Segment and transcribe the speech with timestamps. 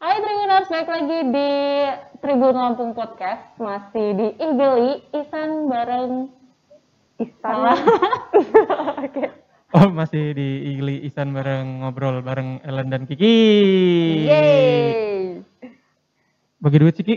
[0.00, 1.50] Hai Tribuners, balik lagi di
[2.18, 6.32] Tribun Lampung Podcast Masih di Igeli, Isan bareng
[7.38, 7.76] Salah
[9.04, 9.28] Oke.
[9.70, 13.36] Oh masih di Igli Isan bareng ngobrol bareng Ellen dan Kiki.
[14.24, 15.44] Yeay
[16.58, 17.16] Bagi duit sih Ki.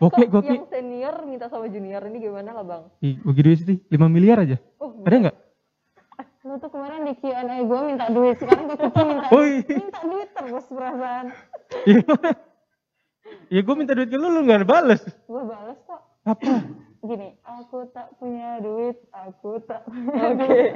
[0.00, 0.54] Oke, goki.
[0.54, 2.82] yang senior minta sama junior ini gimana lah bang?
[3.04, 4.56] Ih, Bagi duit sih 5 miliar aja.
[4.80, 5.36] Oh, Ada nggak?
[6.50, 9.76] Lu tuh kemarin di Q&A gue minta duit, sekarang gue Kiki minta Oh, duit iya.
[9.78, 11.26] Minta duit terus perasaan
[11.86, 12.02] Iya.
[13.46, 15.02] Ya gue minta duit ke lu, lu nggak bales.
[15.30, 16.52] Gue balas kok Apa?
[17.00, 20.72] Gini, aku tak punya duit, aku tak punya duit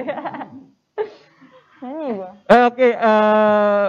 [1.83, 3.87] Nyanyi gue Eh, Oke, eh,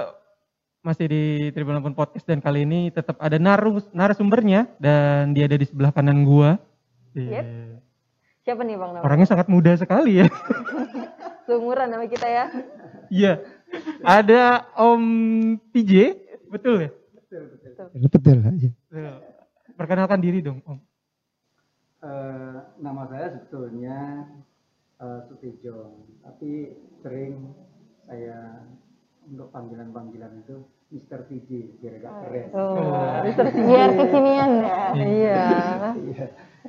[0.82, 5.58] masih di Tribun Lampung Podcast dan kali ini tetap ada narus, narasumbernya dan dia ada
[5.58, 6.58] di sebelah kanan gua.
[7.14, 7.42] Iya.
[8.46, 9.02] Siapa nih bang namanya?
[9.02, 10.26] Orangnya sangat muda sekali ya.
[11.46, 12.44] Seumuran sama kita ya
[13.06, 13.38] Iya.
[14.02, 15.02] Ada Om
[15.70, 15.92] TJ,
[16.50, 16.90] betul ya?
[17.14, 17.42] Betul
[18.42, 18.68] aja.
[18.90, 19.18] Tuh.
[19.78, 20.78] Perkenalkan diri dong, Om.
[22.06, 24.26] Eh, nama saya sebetulnya
[24.98, 27.54] eh, Sutijo, tapi sering
[28.06, 28.66] saya
[29.26, 31.26] untuk panggilan-panggilan itu Mr.
[31.26, 32.46] TJ biar agak keren.
[32.54, 33.26] Oh,
[33.66, 34.78] biar kekinian ya.
[34.94, 35.46] Iya.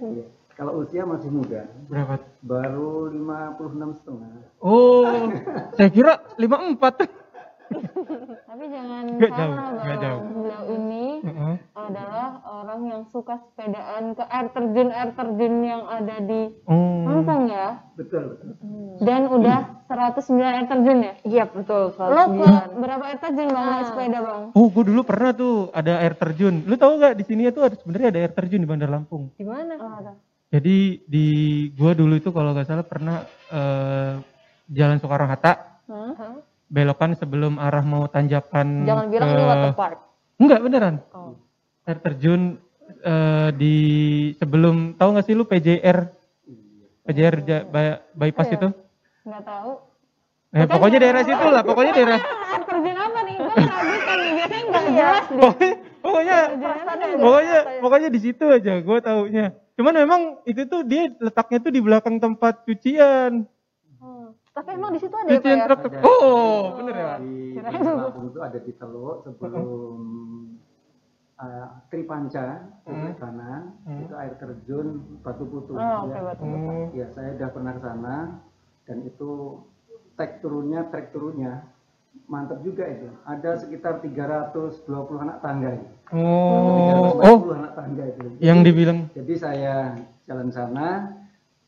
[0.02, 0.25] Iya.
[0.58, 2.17] Kalau usia masih muda, Berapa?
[2.41, 4.30] baru 56 setengah.
[4.58, 5.05] Oh,
[5.72, 7.05] saya kira 54.
[8.47, 9.99] Tapi jangan Nggak salah jauh, Bang.
[9.99, 10.22] jauh.
[10.33, 11.55] Beliau ini Heeh.
[11.75, 17.03] adalah orang yang suka sepedaan ke air terjun air terjun yang ada di Oh.
[17.05, 17.83] Lampung ya.
[17.94, 18.49] Betul, betul.
[18.97, 20.16] Dan udah 109
[20.47, 21.14] air terjun ya?
[21.21, 21.92] Iya betul.
[21.92, 24.44] Lo ke berapa air terjun bang naik sepeda bang?
[24.52, 26.64] Oh, gue dulu pernah tuh ada air terjun.
[26.64, 29.30] Lu tahu nggak di sini tuh ada sebenarnya ada air terjun di Bandar Lampung.
[29.36, 29.75] Di mana?
[29.75, 30.11] Oh, ada.
[30.48, 31.28] Jadi di
[31.73, 33.17] gua dulu itu kalau nggak salah pernah
[33.48, 34.14] eh,
[34.67, 35.54] Jalan Soekarno Hatta
[35.86, 36.39] Hah?
[36.67, 39.34] belokan sebelum arah mau tanjakan Jangan bilang ke...
[39.34, 39.98] ini water park.
[40.38, 40.95] Enggak beneran.
[41.12, 41.36] Oh.
[41.84, 42.59] Air terjun
[43.02, 43.76] eh, di
[44.36, 45.98] sebelum tahu nggak sih lu PJR
[47.04, 48.55] PJR ja- by- bypass Iya.
[48.58, 48.67] itu?
[49.23, 49.71] Nggak tahu.
[50.50, 52.20] Eh, pokoknya daerah situ lah, pokoknya daerah.
[52.23, 53.36] Air terjun apa nih?
[53.36, 53.52] Gue
[54.02, 55.39] kan biasanya nggak jelas deh.
[55.39, 56.38] Pokoknya, pokoknya,
[57.17, 59.48] pokoknya, pokoknya di situ aja, gue taunya.
[59.77, 63.45] Cuman memang itu tuh dia letaknya tuh di belakang tempat cucian,
[63.98, 64.30] Hmm.
[64.54, 65.65] Tapi emang di situ ada ya, Pak, cucian ya?
[65.65, 65.80] truk.
[65.86, 65.99] Ada.
[66.02, 67.14] Oh, bener ya.
[67.17, 69.67] Di, di Lampung itu ada di Teluk sebelum
[71.38, 72.48] uh, Tripanca,
[72.86, 73.05] Hmm.
[73.05, 74.02] ke kanan, Hmm.
[74.02, 74.88] itu air terjun
[75.21, 75.77] Batu Putu.
[75.77, 76.21] Oh, ya.
[76.26, 78.15] Batu Oh, Ya, saya udah pernah ke sana
[78.86, 79.30] dan itu
[80.14, 81.65] trek turunnya, trek turunnya
[82.27, 83.08] mantap juga itu.
[83.23, 84.83] Ada sekitar 320
[85.23, 85.70] anak tangga.
[85.80, 85.88] itu.
[86.11, 88.20] oh, 340 oh, anak tangga itu.
[88.43, 89.95] yang dibilang, Jadi saya
[90.27, 91.15] jalan sana,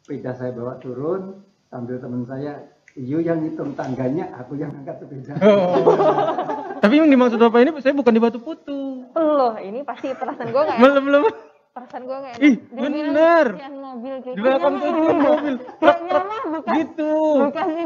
[0.03, 2.59] sepeda saya bawa turun sambil teman saya,
[2.97, 5.37] Iyo yang hitung tangganya, aku yang angkat sepeda.
[5.45, 5.77] oh.
[6.83, 9.05] Tapi yang dimaksud bapak ini saya bukan di Batu Putu.
[9.13, 11.23] Loh, ini pasti perasaan gue nggak Belum belum.
[11.69, 12.41] Perasaan gue nggak enak.
[12.41, 13.47] Ih, Dia bilang bener.
[13.53, 15.55] Cucian mobil kayak Di belakang tuh itu mobil.
[15.85, 17.13] Gak nyamah bekas, Gitu.
[17.45, 17.83] bekas ini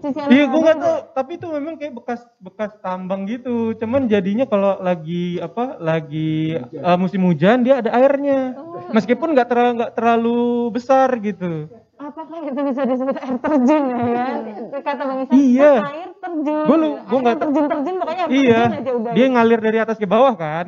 [0.00, 0.96] cucian Iya, gue nggak tahu.
[1.12, 3.76] Tapi itu memang kayak bekas bekas tambang gitu.
[3.76, 5.76] Cuman jadinya kalau lagi apa?
[5.76, 8.56] Lagi uh, musim hujan dia ada airnya.
[8.96, 10.40] Meskipun nggak terlalu nggak terlalu
[10.72, 11.68] besar gitu.
[12.08, 14.36] Apakah itu bisa disebut air terjun ya kan?
[14.80, 15.72] Kata Bang Isan, Iya.
[15.76, 16.64] "Ah, air terjun.
[16.64, 18.60] Gua lu- gua Air nggak- terjun-terjun pokoknya air Iya.
[18.64, 19.12] terjun aja udah.
[19.12, 20.66] Dia ngalir dari atas ke bawah kan.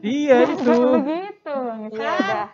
[0.00, 0.66] iya itu.
[0.66, 1.94] Begitu Bang Isan.
[1.94, 2.44] Iya, udah.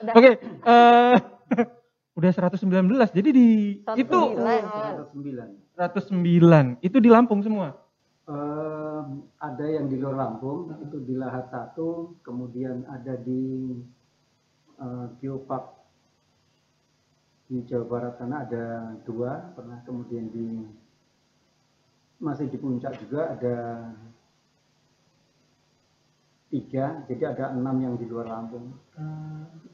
[0.00, 0.14] Udah.
[0.14, 1.14] Oke, eh
[2.18, 3.08] udah 119.
[3.10, 3.48] Jadi di
[3.94, 5.48] itu 109.
[5.72, 6.76] 109.
[6.80, 7.78] Itu di Lampung semua.
[8.26, 9.02] Eh,
[9.38, 13.74] ada yang di luar Lampung, itu di Lahat satu, kemudian ada di
[14.76, 15.79] eh, Geopark
[17.50, 20.62] di Jawa Barat sana ada dua, pernah kemudian di
[22.22, 23.56] masih di puncak juga ada
[26.46, 28.70] tiga, jadi ada enam yang di luar Lampung.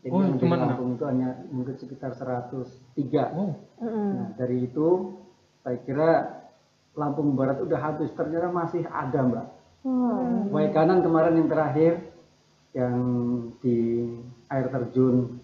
[0.00, 0.48] Jadi Oh, yang di.
[0.48, 3.36] Lampung itu hanya mungkin sekitar 103.
[3.36, 3.52] Oh.
[3.84, 5.20] Nah, dari itu
[5.60, 6.10] saya kira
[6.96, 9.46] Lampung Barat udah habis, ternyata masih ada mbak.
[9.84, 10.48] Hmm.
[10.48, 11.92] Wai kanan kemarin yang terakhir
[12.72, 12.96] yang
[13.60, 14.08] di
[14.48, 15.40] air terjun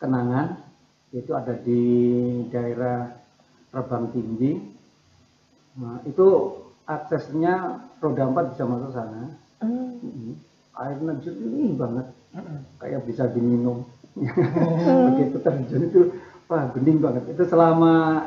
[0.00, 0.63] Kenangan
[1.14, 1.82] itu ada di
[2.50, 3.06] daerah
[3.70, 4.58] Rebang Tinggi.
[5.78, 6.26] Nah, itu
[6.86, 9.30] aksesnya roda empat bisa masuk sana.
[9.62, 10.34] Mm.
[10.74, 12.06] Air terjun ini banget,
[12.82, 13.86] kayak bisa diminum.
[15.14, 16.00] Begitu terjun itu,
[16.50, 17.30] wah bening banget.
[17.30, 18.26] Itu selama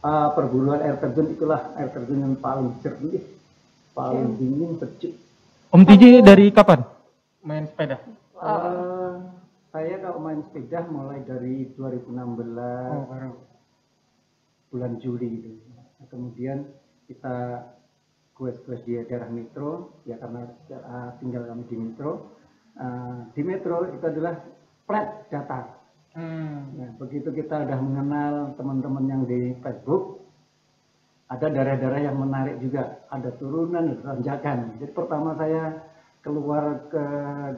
[0.00, 3.20] uh, perburuan air terjun itulah air terjun yang paling jernih,
[3.92, 5.12] paling dingin, sejuk.
[5.72, 6.84] Om TJ dari kapan?
[7.44, 7.96] Main sepeda.
[8.42, 9.12] Eh,
[9.72, 13.08] saya kalau main sepeda mulai dari 2016 Oh,
[14.68, 15.52] bulan Juli itu.
[15.72, 16.68] Nah, kemudian
[17.08, 17.66] kita
[18.36, 22.40] quest-quest di daerah metro ya karena uh, tinggal kami di metro
[22.72, 24.32] Uh, di metro itu adalah
[24.88, 25.82] flat data
[26.12, 26.76] Hmm.
[26.76, 30.20] Nah, begitu kita udah mengenal teman-teman yang di Facebook,
[31.32, 34.76] ada daerah-daerah yang menarik juga, ada turunan, ada tanjakan.
[34.76, 35.88] Jadi pertama saya
[36.20, 37.04] keluar ke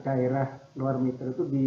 [0.06, 1.67] daerah luar Metro itu di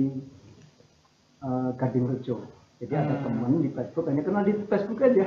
[1.41, 2.45] uh, Gading Rejo.
[2.77, 3.23] Jadi ada Hmm.
[3.25, 5.25] teman di Facebook, hanya kenal di Facebook aja.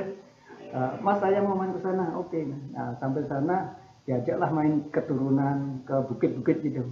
[0.71, 2.39] Uh, Mas saya mau main ke sana, oke.
[2.71, 3.75] Nah sampai sana
[4.07, 6.83] diajaklah main keturunan ke bukit-bukit gitu.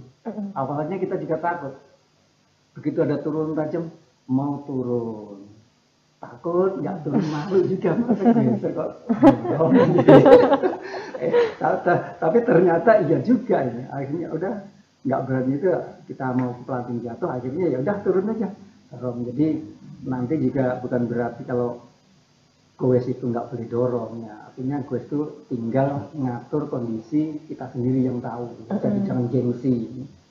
[0.52, 1.74] Awalnya kita juga takut.
[2.76, 3.88] Begitu ada turun tajam,
[4.28, 5.48] mau turun.
[6.20, 8.90] Takut, nggak turun malu juga masa geser kok.
[11.24, 13.88] eh, ta- ta- tapi ternyata iya juga ini.
[13.88, 14.52] Akhirnya udah
[15.00, 15.72] nggak berani itu
[16.12, 17.32] kita mau pelanting jatuh.
[17.32, 18.52] Akhirnya ya udah turun aja.
[18.90, 19.26] Dorong.
[19.30, 19.46] Jadi
[20.06, 21.78] nanti juga bukan berarti kalau
[22.74, 24.34] goes itu nggak boleh dorong ya.
[24.50, 28.50] Artinya goes itu tinggal ngatur kondisi kita sendiri yang tahu.
[28.66, 29.86] Jadi jangan gengsi.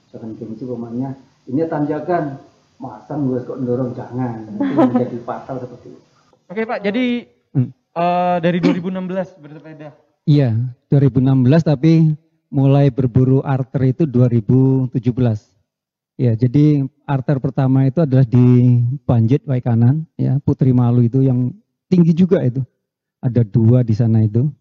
[0.10, 1.14] Jangan gengsi pemainnya
[1.50, 2.38] ini tanjakan
[2.78, 3.96] masang goes kok dorong?
[3.96, 4.46] Jangan.
[4.54, 6.02] Itu menjadi fatal seperti itu.
[6.50, 7.06] Oke Pak, jadi
[7.50, 7.74] Hmm.
[7.74, 9.90] eh, dari 2016 bersepeda.
[10.30, 10.54] Iya,
[10.94, 12.14] 2016 tapi
[12.54, 15.50] mulai berburu arter itu 2017.
[16.20, 18.76] Ya, jadi arter pertama itu adalah di
[19.08, 21.56] Banjit Waikanan, ya Putri Malu itu yang
[21.88, 22.60] tinggi juga itu.
[23.24, 24.52] Ada dua di sana itu,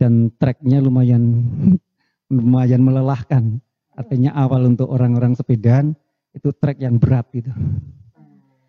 [0.00, 1.44] dan treknya lumayan
[2.32, 3.60] lumayan melelahkan.
[3.92, 5.92] Artinya awal untuk orang-orang sepedaan
[6.32, 7.52] itu trek yang berat gitu.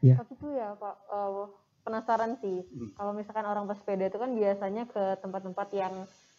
[0.04, 0.20] Ya.
[0.20, 1.44] Tapi tuh ya Pak, eh,
[1.88, 2.68] penasaran sih.
[3.00, 5.94] Kalau misalkan orang pesepeda itu kan biasanya ke tempat-tempat yang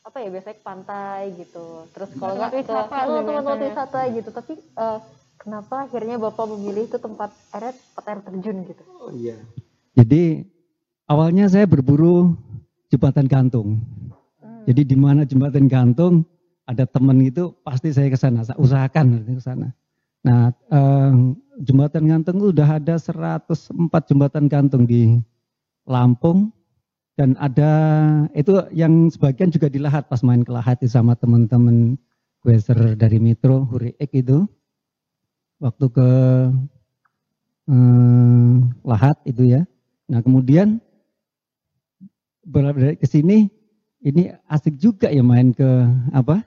[0.05, 1.89] apa ya biasanya ke pantai gitu.
[1.97, 4.29] Terus kalau nggak ke tempat-tempat wisata gitu.
[4.29, 5.01] Tapi eh,
[5.41, 8.83] kenapa akhirnya Bapak memilih itu tempat air tempat air terjun gitu?
[9.01, 9.41] oh iya
[9.97, 10.45] Jadi
[11.09, 12.37] awalnya saya berburu
[12.93, 13.83] jembatan gantung.
[14.69, 16.23] Jadi di mana jembatan gantung
[16.69, 19.75] ada teman itu pasti saya ke sana, saya usahakan ke sana.
[20.23, 21.13] Nah, eh,
[21.65, 25.19] jembatan gantung itu udah ada 104 jembatan gantung di
[25.89, 26.53] Lampung
[27.17, 27.73] dan ada
[28.37, 31.99] itu yang sebagian juga di Lahat pas main ke Lahat sama teman-teman
[32.47, 34.47] Weser dari Metro Huriek itu
[35.61, 36.09] waktu ke
[37.71, 39.63] eh, Lahat itu ya.
[40.11, 40.83] Nah kemudian
[42.43, 43.47] berada ke sini
[44.03, 45.69] ini asik juga ya main ke
[46.11, 46.43] apa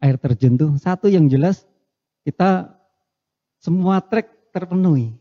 [0.00, 0.72] air terjun tuh.
[0.80, 1.66] Satu yang jelas
[2.24, 2.72] kita
[3.58, 5.12] semua trek terpenuhi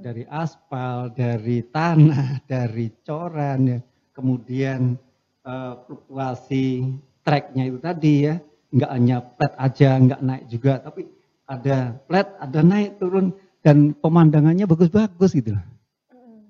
[0.00, 3.80] dari aspal, dari tanah, dari coran ya.
[4.16, 4.96] Kemudian
[5.44, 8.40] eh, fluktuasi treknya itu tadi ya,
[8.72, 11.04] nggak hanya flat aja, nggak naik juga, tapi
[11.50, 13.34] ada flat, ada naik turun
[13.66, 15.58] dan pemandangannya bagus-bagus gitu.
[15.58, 15.66] loh.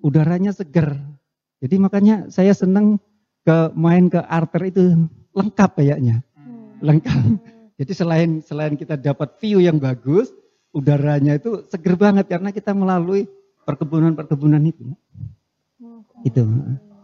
[0.04, 1.00] Udaranya seger.
[1.64, 3.00] Jadi makanya saya senang
[3.40, 6.20] ke main ke arter itu lengkap kayaknya.
[6.84, 7.40] Lengkap.
[7.80, 10.32] Jadi selain selain kita dapat view yang bagus,
[10.76, 13.24] udaranya itu seger banget karena kita melalui
[13.64, 14.84] perkebunan-perkebunan itu.
[16.20, 16.44] Itu.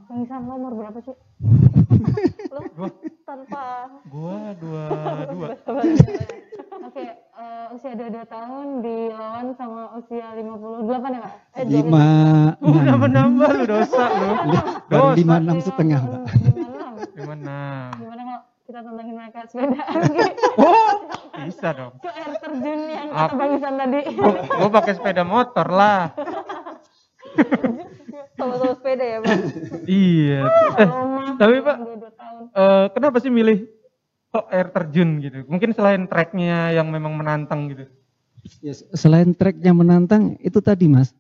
[0.07, 1.17] Bang Isan lo umur berapa sih?
[2.77, 2.89] Gua,
[3.27, 4.87] Tanpa gua dua
[5.33, 5.49] dua.
[6.79, 10.53] Oke, eh, usia 22 tahun dilawan sama usia 58
[11.11, 11.35] ya Kak?
[11.55, 12.07] Eh, Lima,
[12.55, 12.85] Gua enam.
[12.87, 14.29] nambah nambah lu dosa lu.
[14.87, 15.17] baru Dosa.
[15.17, 16.23] lima enam setengah pak.
[16.37, 17.17] 56.
[17.17, 17.57] Gimana?
[17.95, 20.01] Gimana kalau kita tantangin mereka sepedaan
[20.59, 20.93] Oh,
[21.39, 21.95] bisa dong.
[21.97, 24.01] ke air terjun yang Ap- kata Bang Isan tadi?
[24.13, 26.13] Gua, gua pakai sepeda motor lah.
[28.33, 29.41] Sama-sama sepeda ya Bang?
[29.87, 30.41] Iya.
[30.77, 32.43] Eh, Lama, tapi, Pak, 22 tahun.
[32.53, 33.59] eh, kenapa sih milih
[34.31, 35.45] kok air terjun gitu?
[35.47, 37.85] Mungkin selain treknya yang memang menantang gitu.
[38.63, 41.11] Ya, selain treknya menantang, itu tadi mas.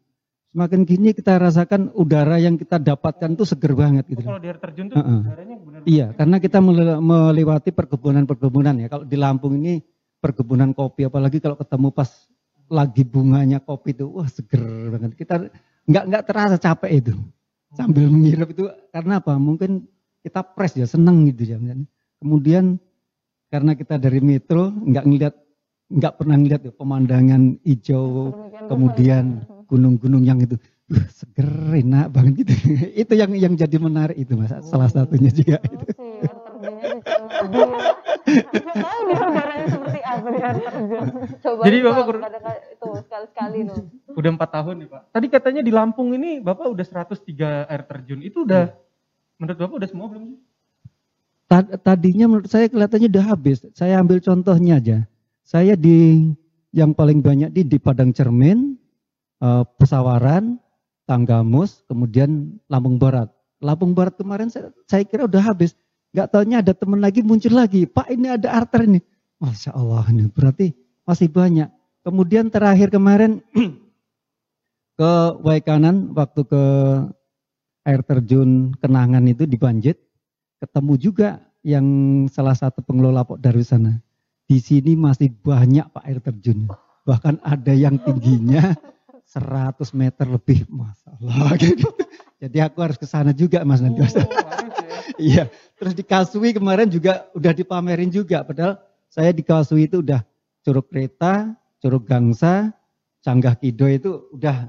[0.54, 4.22] Semakin gini kita rasakan udara yang kita dapatkan tuh seger banget Oh, gitu.
[4.25, 5.20] kalau di air terjun tuh Heeh.
[5.26, 8.88] udaranya benar Iya, karena kita mele- melewati perkebunan-perkebunan ya.
[8.88, 9.82] Kalau di Lampung ini
[10.22, 12.08] perkebunan kopi, apalagi kalau ketemu pas
[12.72, 14.62] lagi bunganya kopi itu, wah seger
[14.96, 15.12] banget.
[15.18, 15.34] Kita
[15.86, 17.12] nggak nggak terasa capek itu
[17.76, 19.36] sambil menghirup itu karena apa?
[19.36, 19.84] Mungkin
[20.25, 21.58] kita press ya, seneng gitu ya.
[22.16, 22.80] Kemudian
[23.47, 25.35] karena kita dari metro nggak ngeliat
[25.87, 29.25] nggak pernah ngeliat ya, pemandangan hijau, Demikian kemudian
[29.71, 30.59] gunung-gunung yang itu
[30.91, 31.47] uh, seger
[31.79, 32.53] enak banget gitu.
[33.07, 35.62] itu yang yang jadi menarik itu mas, salah satunya juga.
[35.62, 37.71] Air terjun.
[41.43, 42.23] Coba Jadi Bapak kur-
[42.73, 43.83] itu sekali-sekali tuh.
[44.17, 45.03] Udah empat tahun nih Pak.
[45.15, 48.21] Tadi katanya di Lampung ini Bapak udah 103 air terjun.
[48.26, 48.75] Itu udah,
[49.38, 50.35] menurut Bapak udah semua belum
[51.47, 53.62] Tadinya menurut saya kelihatannya udah habis.
[53.71, 54.99] Saya ambil contohnya aja.
[55.47, 56.26] Saya di
[56.75, 58.75] yang paling banyak di di Padang Cermin,
[59.38, 60.59] eh, Pesawaran,
[61.07, 63.31] Tanggamus, kemudian Lampung Barat.
[63.62, 65.79] Lampung Barat kemarin saya, saya kira udah habis.
[66.17, 67.85] nggak taunya ada teman lagi muncul lagi.
[67.85, 69.05] Pak ini ada arter ini.
[69.37, 70.73] Masya Allah ini berarti
[71.05, 71.69] masih banyak.
[72.00, 73.45] Kemudian terakhir kemarin
[74.99, 75.12] ke
[75.45, 76.62] Waikanan waktu ke
[77.85, 80.05] air terjun Kenangan itu di Banjit
[80.60, 81.28] ketemu juga
[81.66, 81.86] yang
[82.30, 83.98] salah satu pengelola Pok Darwis sana.
[84.46, 86.70] Di sini masih banyak Pak air terjun.
[87.02, 88.78] Bahkan ada yang tingginya
[89.26, 90.62] 100 meter lebih.
[90.70, 91.90] Masalah gitu.
[92.38, 94.00] Jadi aku harus ke sana juga Mas nanti.
[94.02, 94.14] Mas.
[95.16, 95.48] Iya,
[95.80, 98.44] terus di Kasui kemarin juga udah dipamerin juga.
[98.44, 98.76] Padahal
[99.08, 100.20] saya di Kasui itu udah
[100.60, 102.75] Curug Kereta, Curug Gangsa,
[103.25, 104.68] Canggah Kido itu udah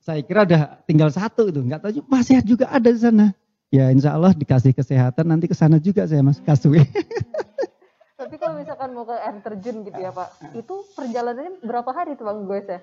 [0.00, 1.60] saya kira udah tinggal satu itu.
[1.60, 3.36] Nggak tahu masih juga ada di sana.
[3.74, 6.82] Ya insya Allah dikasih kesehatan nanti ke sana juga saya Mas Kasui.
[8.20, 12.26] Tapi kalau misalkan mau ke air terjun gitu ya Pak, itu perjalanannya berapa hari tuh
[12.26, 12.80] Bang Goes ya?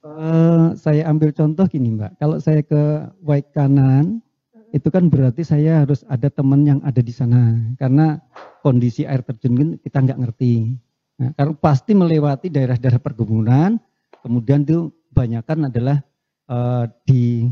[0.00, 4.24] Uh, saya ambil contoh gini Mbak, kalau saya ke Waik kanan,
[4.70, 8.22] itu kan berarti saya harus ada teman yang ada di sana karena
[8.62, 10.78] kondisi air terjun kan kita nggak ngerti.
[11.20, 13.76] Nah, karena pasti melewati daerah-daerah perkebunan,
[14.24, 16.00] kemudian itu banyakkan adalah
[16.48, 17.44] uh, di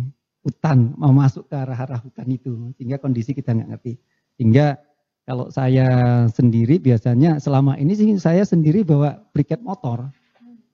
[0.48, 3.92] hutan, mau masuk ke arah-arah hutan itu, sehingga kondisi kita nggak ngerti.
[4.40, 4.80] Sehingga
[5.28, 10.08] kalau saya sendiri biasanya selama ini sih saya sendiri bawa briket motor.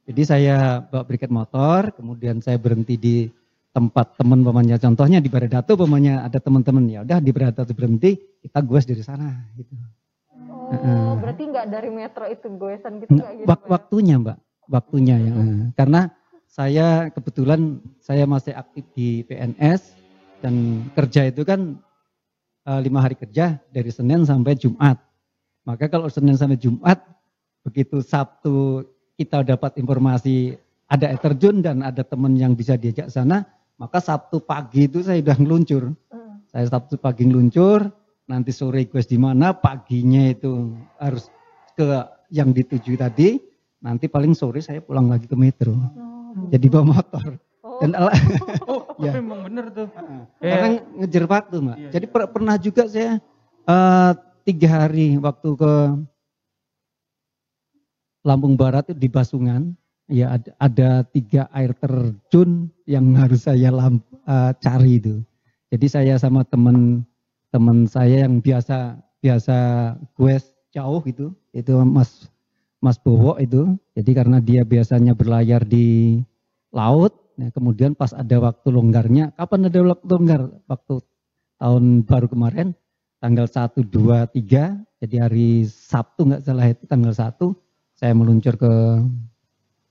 [0.06, 3.16] Jadi saya bawa briket motor, kemudian saya berhenti di
[3.74, 8.62] tempat teman pamannya contohnya di Baradatu pamannya ada teman-teman ya udah di Baradatu berhenti kita
[8.62, 9.74] goes dari sana gitu.
[10.54, 13.46] Oh, uh, berarti nggak dari metro itu goesan gitu nggak gitu?
[13.50, 13.68] Wak ya?
[13.74, 14.38] Waktunya mbak,
[14.70, 15.34] waktunya ya.
[15.74, 16.00] Karena
[16.54, 19.98] saya kebetulan saya masih aktif di PNS
[20.38, 21.82] dan kerja itu kan
[22.62, 25.02] uh, lima hari kerja dari Senin sampai Jumat.
[25.66, 27.02] Maka kalau Senin sampai Jumat
[27.66, 28.86] begitu Sabtu
[29.18, 30.54] kita dapat informasi
[30.86, 33.42] ada air terjun dan ada teman yang bisa diajak sana,
[33.74, 35.90] maka Sabtu pagi itu saya udah ngeluncur.
[35.90, 36.38] Hmm.
[36.54, 37.90] Saya Sabtu pagi ngeluncur,
[38.30, 40.70] nanti sore request di mana, paginya itu
[41.02, 41.26] harus
[41.74, 41.82] ke
[42.30, 43.42] yang dituju tadi,
[43.82, 45.74] nanti paling sore saya pulang lagi ke metro.
[46.34, 46.50] Oh.
[46.50, 47.38] Jadi bawa motor.
[47.62, 47.78] Oh.
[47.80, 48.10] Dan ala,
[48.70, 49.12] oh, ya.
[49.14, 49.88] memang bener tuh.
[50.42, 50.68] Karena
[51.00, 51.76] ngejar waktu, Mbak.
[51.78, 52.26] Iya, Jadi iya.
[52.28, 53.12] pernah juga saya
[53.64, 54.12] uh,
[54.44, 55.72] tiga hari waktu ke
[58.24, 59.76] Lampung Barat itu di Basungan
[60.08, 65.20] ya ada, ada tiga air terjun yang harus saya lamp, uh, cari itu.
[65.72, 69.56] Jadi saya sama teman-teman saya yang biasa biasa
[70.16, 70.36] gue
[70.72, 72.28] jauh gitu, itu Mas
[72.84, 73.80] Mas Bowo itu.
[73.96, 76.20] Jadi karena dia biasanya berlayar di
[76.68, 80.42] laut, nah kemudian pas ada waktu longgarnya, kapan ada waktu longgar?
[80.68, 81.00] Waktu
[81.56, 82.76] tahun baru kemarin,
[83.24, 87.56] tanggal 1, 2, 3, jadi hari Sabtu nggak salah itu tanggal 1,
[87.96, 88.72] saya meluncur ke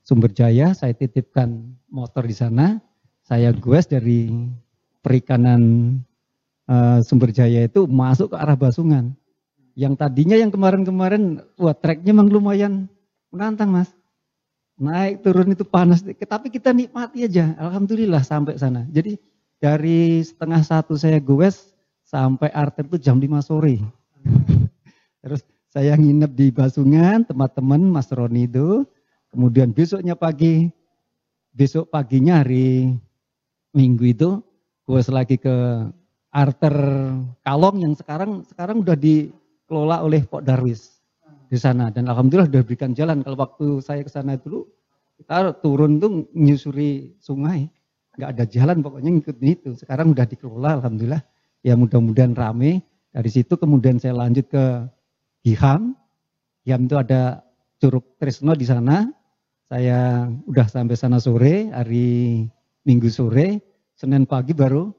[0.03, 2.77] Sumber Jaya, saya titipkan motor di sana.
[3.23, 4.27] Saya gues dari
[4.99, 5.95] perikanan
[6.67, 9.15] uh, Sumber Jaya itu masuk ke arah Basungan.
[9.73, 12.73] Yang tadinya yang kemarin-kemarin, wah treknya memang lumayan
[13.33, 13.89] menantang mas.
[14.77, 17.53] Naik turun itu panas, tapi kita nikmati aja.
[17.57, 18.85] Alhamdulillah sampai sana.
[18.89, 19.17] Jadi
[19.57, 21.73] dari setengah satu saya gues
[22.05, 23.81] sampai arter itu jam 5 sore.
[25.23, 25.41] Terus
[25.73, 28.85] saya nginep di Basungan, teman-teman Mas Roni itu.
[29.33, 30.69] Kemudian besoknya pagi,
[31.49, 32.93] besok paginya hari
[33.73, 34.29] Minggu itu,
[34.85, 35.89] gue lagi ke
[36.29, 36.75] Arter
[37.41, 38.93] Kalong yang sekarang sekarang udah
[39.63, 40.99] dikelola oleh Pok Darwis
[41.47, 43.23] di sana dan alhamdulillah udah berikan jalan.
[43.23, 44.67] Kalau waktu saya ke sana dulu
[45.15, 47.71] kita turun tuh menyusuri sungai,
[48.19, 49.69] nggak ada jalan pokoknya ngikutin itu.
[49.79, 51.23] Sekarang udah dikelola alhamdulillah.
[51.63, 52.83] Ya mudah-mudahan rame.
[53.13, 54.83] Dari situ kemudian saya lanjut ke
[55.47, 55.95] Giham.
[56.67, 57.45] Giham itu ada
[57.79, 59.07] Curug Trisno di sana.
[59.71, 62.45] Saya udah sampai sana sore, hari
[62.83, 63.63] Minggu sore,
[63.95, 64.91] Senin pagi baru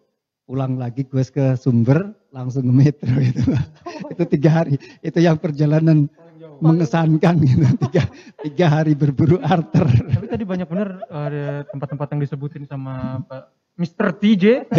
[0.49, 3.43] pulang lagi gue ke Sumber, langsung ke metro itu.
[4.13, 4.75] itu tiga hari.
[4.99, 6.11] Itu yang perjalanan
[6.59, 7.67] mengesankan gitu.
[7.91, 8.03] Tiga,
[8.47, 9.85] tiga hari berburu arter.
[9.91, 14.15] Tapi tadi banyak bener ada tempat-tempat yang disebutin sama Pak Mr.
[14.23, 14.71] TJ.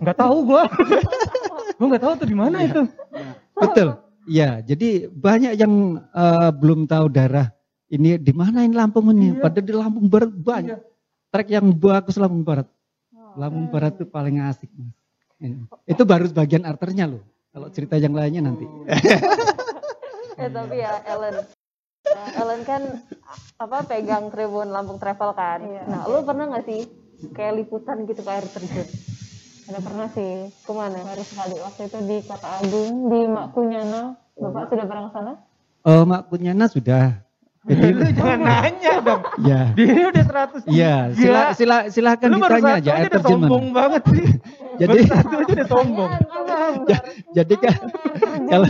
[0.00, 0.62] Nggak tahu gue.
[1.76, 2.88] gue nggak tahu tuh di mana itu.
[3.52, 4.00] Betul.
[4.26, 7.52] Ya, jadi banyak yang uh, belum tahu darah
[7.86, 9.38] ini di mana ini Lampung ini?
[9.38, 9.42] Iya.
[9.46, 10.78] Padahal di Lampung Barat banyak.
[10.82, 11.30] Iya.
[11.30, 12.66] Trek yang bagus Lampung Barat.
[13.14, 14.70] Oh, Lampung Barat itu paling asik.
[15.84, 17.22] Itu baru bagian arternya loh.
[17.52, 18.64] Kalau cerita yang lainnya nanti.
[18.68, 18.84] Oh.
[20.40, 21.40] eh tapi ya Ellen,
[22.04, 22.82] nah, Ellen kan
[23.56, 25.64] apa pegang Tribun Lampung Travel kan.
[25.64, 25.82] Iya.
[25.88, 26.84] Nah, lu pernah nggak sih
[27.32, 28.88] kayak liputan gitu ke air terjun?
[29.72, 30.52] Ada pernah sih.
[30.52, 31.00] Ke mana?
[31.00, 34.02] Baru sekali waktu itu di Kota Agung di Makunyana.
[34.36, 35.32] Bapak sudah pernah ke sana?
[35.86, 37.25] Oh, Makunyana sudah Jadi
[37.66, 39.22] Lu jangan nanya dong.
[39.42, 39.60] ya.
[39.74, 40.24] Dia udah
[40.62, 44.26] 100 Iya, sila, sila, silakan Lu ditanya aja air udah sombong banget sih.
[44.80, 46.10] Jadi satu aja udah sombong.
[46.92, 46.98] ya,
[47.32, 47.74] jadi kan
[48.52, 48.68] kalau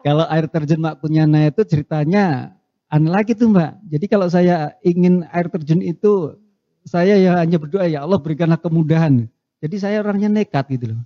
[0.00, 2.56] kalau air terjun Mak Kunyana itu ceritanya
[2.88, 3.92] aneh lagi tuh Mbak.
[3.92, 6.40] Jadi kalau saya ingin air terjun itu
[6.88, 9.28] saya ya hanya berdoa ya Allah berikanlah kemudahan.
[9.60, 11.00] Jadi saya orangnya nekat gitu loh.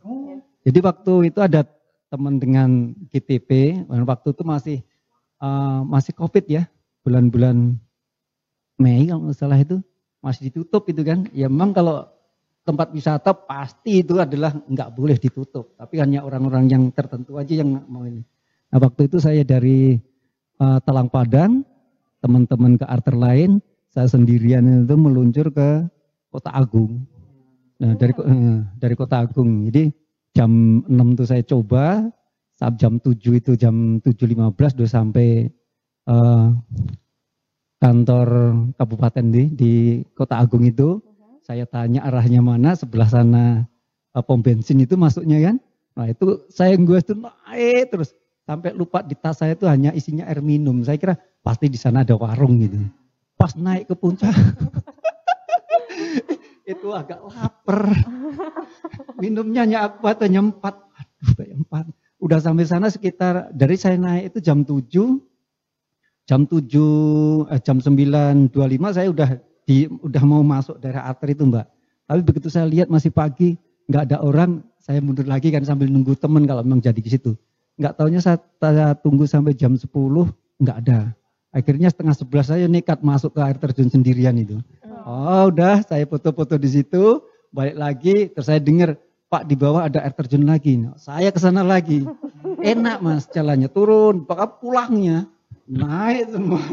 [0.62, 1.67] Jadi waktu itu ada
[2.09, 4.78] teman dengan GTP, waktu itu masih
[5.42, 6.66] uh, masih COVID ya,
[7.02, 7.78] bulan-bulan
[8.78, 9.83] Mei kalau nggak salah itu
[10.23, 11.26] masih ditutup itu kan.
[11.35, 12.07] Ya memang kalau
[12.62, 17.83] tempat wisata pasti itu adalah nggak boleh ditutup, tapi hanya orang-orang yang tertentu aja yang
[17.88, 18.23] mau ini.
[18.68, 19.97] Nah waktu itu saya dari
[20.61, 21.64] uh, Telang Padang,
[22.21, 25.88] teman-teman ke arter lain, saya sendirian itu meluncur ke
[26.28, 27.09] Kota Agung.
[27.80, 29.88] Nah dari uh, dari Kota Agung, jadi
[30.37, 32.04] jam 6 tuh saya coba,
[32.59, 35.47] jam 7 itu jam 7.15 udah sampai
[36.11, 36.50] uh,
[37.79, 38.29] kantor
[38.75, 39.73] kabupaten di, di
[40.19, 40.99] Kota Agung itu.
[41.47, 43.65] Saya tanya arahnya mana, sebelah sana
[44.12, 45.57] uh, pom bensin itu masuknya kan.
[45.97, 48.12] Nah itu saya gue itu naik terus
[48.45, 50.85] sampai lupa di tas saya itu hanya isinya air minum.
[50.85, 52.77] Saya kira pasti di sana ada warung gitu.
[53.38, 54.31] Pas naik ke puncak
[56.73, 57.83] itu agak lapar.
[59.23, 60.75] Minumnya hanya aku hanya empat.
[60.77, 61.87] Aduh kayak empat.
[62.19, 64.83] Udah sampai sana sekitar dari saya naik itu jam 7
[66.29, 66.61] jam 7
[67.49, 68.53] eh, jam 9.25
[68.93, 69.31] saya udah
[69.65, 71.65] di udah mau masuk daerah arter itu mbak.
[72.09, 73.57] Tapi begitu saya lihat masih pagi,
[73.89, 77.37] nggak ada orang, saya mundur lagi kan sambil nunggu temen kalau memang jadi ke situ.
[77.77, 79.85] Nggak taunya saya, saya tunggu sampai jam 10,
[80.65, 81.13] nggak ada.
[81.53, 84.57] Akhirnya setengah sebelas saya nekat masuk ke air terjun sendirian itu.
[85.05, 87.21] Oh udah, saya foto-foto di situ,
[87.53, 88.97] balik lagi, terus saya dengar
[89.29, 90.81] Pak di bawah ada air terjun lagi.
[90.81, 92.01] Nah, saya ke sana lagi.
[92.65, 95.29] Enak mas jalannya turun, pak pulangnya
[95.69, 96.65] naik semua.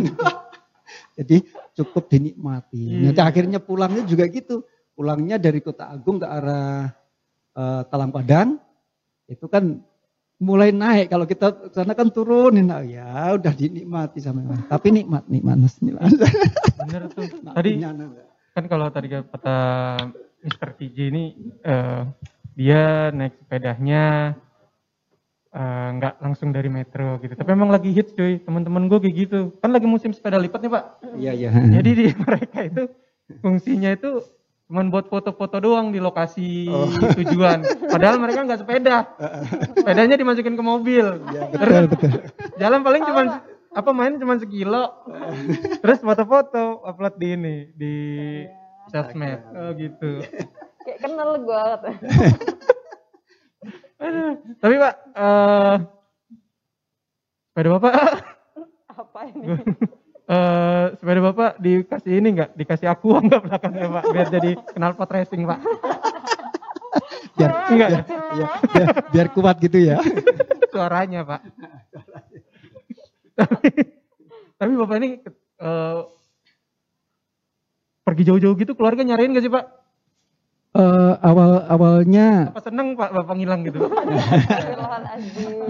[1.20, 1.44] Jadi
[1.76, 3.04] cukup dinikmati.
[3.04, 4.64] Nanti akhirnya pulangnya juga gitu.
[4.96, 6.96] Pulangnya dari Kota Agung ke arah
[7.60, 8.56] uh, Talang Padang.
[9.28, 9.84] Itu kan
[10.40, 11.12] mulai naik.
[11.12, 12.72] Kalau kita ke sana kan turunin.
[12.72, 15.60] Nah, ya udah dinikmati sama Tapi nikmat, nikmat.
[15.60, 16.08] nikmat.
[16.88, 17.28] Bener tuh.
[17.52, 17.84] Tadi
[18.56, 19.58] kan kalau tadi kata
[20.40, 20.70] Mr.
[20.80, 21.24] TJ ini
[21.68, 22.08] uh,
[22.56, 24.34] dia naik sepedanya
[25.96, 27.32] nggak uh, langsung dari metro gitu.
[27.32, 29.40] Tapi emang lagi hits cuy, teman-teman gue kayak gitu.
[29.64, 30.84] Kan lagi musim sepeda lipat nih pak.
[31.16, 31.50] Iya iya.
[31.80, 32.84] Jadi di mereka itu
[33.40, 34.20] fungsinya itu
[34.66, 36.92] cuman buat foto-foto doang di lokasi oh.
[37.24, 37.64] tujuan.
[37.88, 39.08] Padahal mereka nggak sepeda.
[39.80, 41.24] Sepedanya dimasukin ke mobil.
[41.32, 42.12] Ya, betul, betul.
[42.60, 43.24] Jalan paling cuma
[43.72, 44.92] apa main cuma sekilo.
[45.80, 47.96] Terus foto-foto upload di ini di
[48.92, 49.40] sosmed.
[49.56, 50.20] Oh gitu.
[50.86, 51.64] Kayak kenal gue.
[54.62, 55.76] Tapi Pak, uh,
[57.50, 57.94] sepeda Bapak
[58.94, 59.46] apa ini?
[60.30, 62.54] uh, sepeda Bapak dikasih ini enggak?
[62.54, 64.04] Dikasih aku enggak belakangnya Pak?
[64.14, 65.60] Biar jadi kenal pot racing Pak.
[67.36, 68.02] biar enggak ya,
[68.38, 69.98] ya, biar, biar kuat gitu ya.
[70.70, 71.42] Suaranya Pak.
[73.36, 73.70] tapi,
[74.56, 75.10] tapi Bapak ini
[75.60, 76.08] uh,
[78.06, 79.85] pergi jauh-jauh gitu keluarga nyariin gak sih Pak?
[80.76, 83.16] Uh, awal awalnya apa seneng pak?
[83.16, 83.80] Bapak ngilang gitu.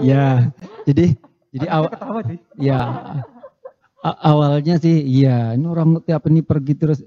[0.02, 0.50] Ya
[0.82, 1.14] jadi
[1.54, 2.38] jadi awal sih.
[2.58, 2.80] ya
[4.02, 7.06] awalnya sih iya ini orang tiap ini pergi terus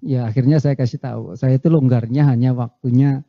[0.00, 1.36] ya akhirnya saya kasih tahu.
[1.36, 3.20] Saya itu longgarnya hanya waktunya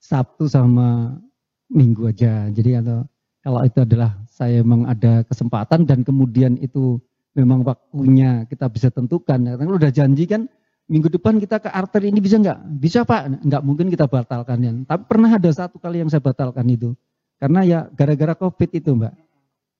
[0.00, 1.20] Sabtu sama
[1.68, 2.48] Minggu aja.
[2.48, 3.04] Jadi kalau
[3.44, 6.96] kalau itu adalah saya memang ada kesempatan dan kemudian itu
[7.36, 9.36] memang waktunya kita bisa tentukan.
[9.36, 10.48] Karena udah janji kan
[10.88, 12.58] minggu depan kita ke arter ini bisa nggak?
[12.80, 14.72] Bisa pak, nggak mungkin kita batalkan ya.
[14.88, 16.96] Tapi pernah ada satu kali yang saya batalkan itu.
[17.38, 19.14] Karena ya gara-gara covid itu mbak.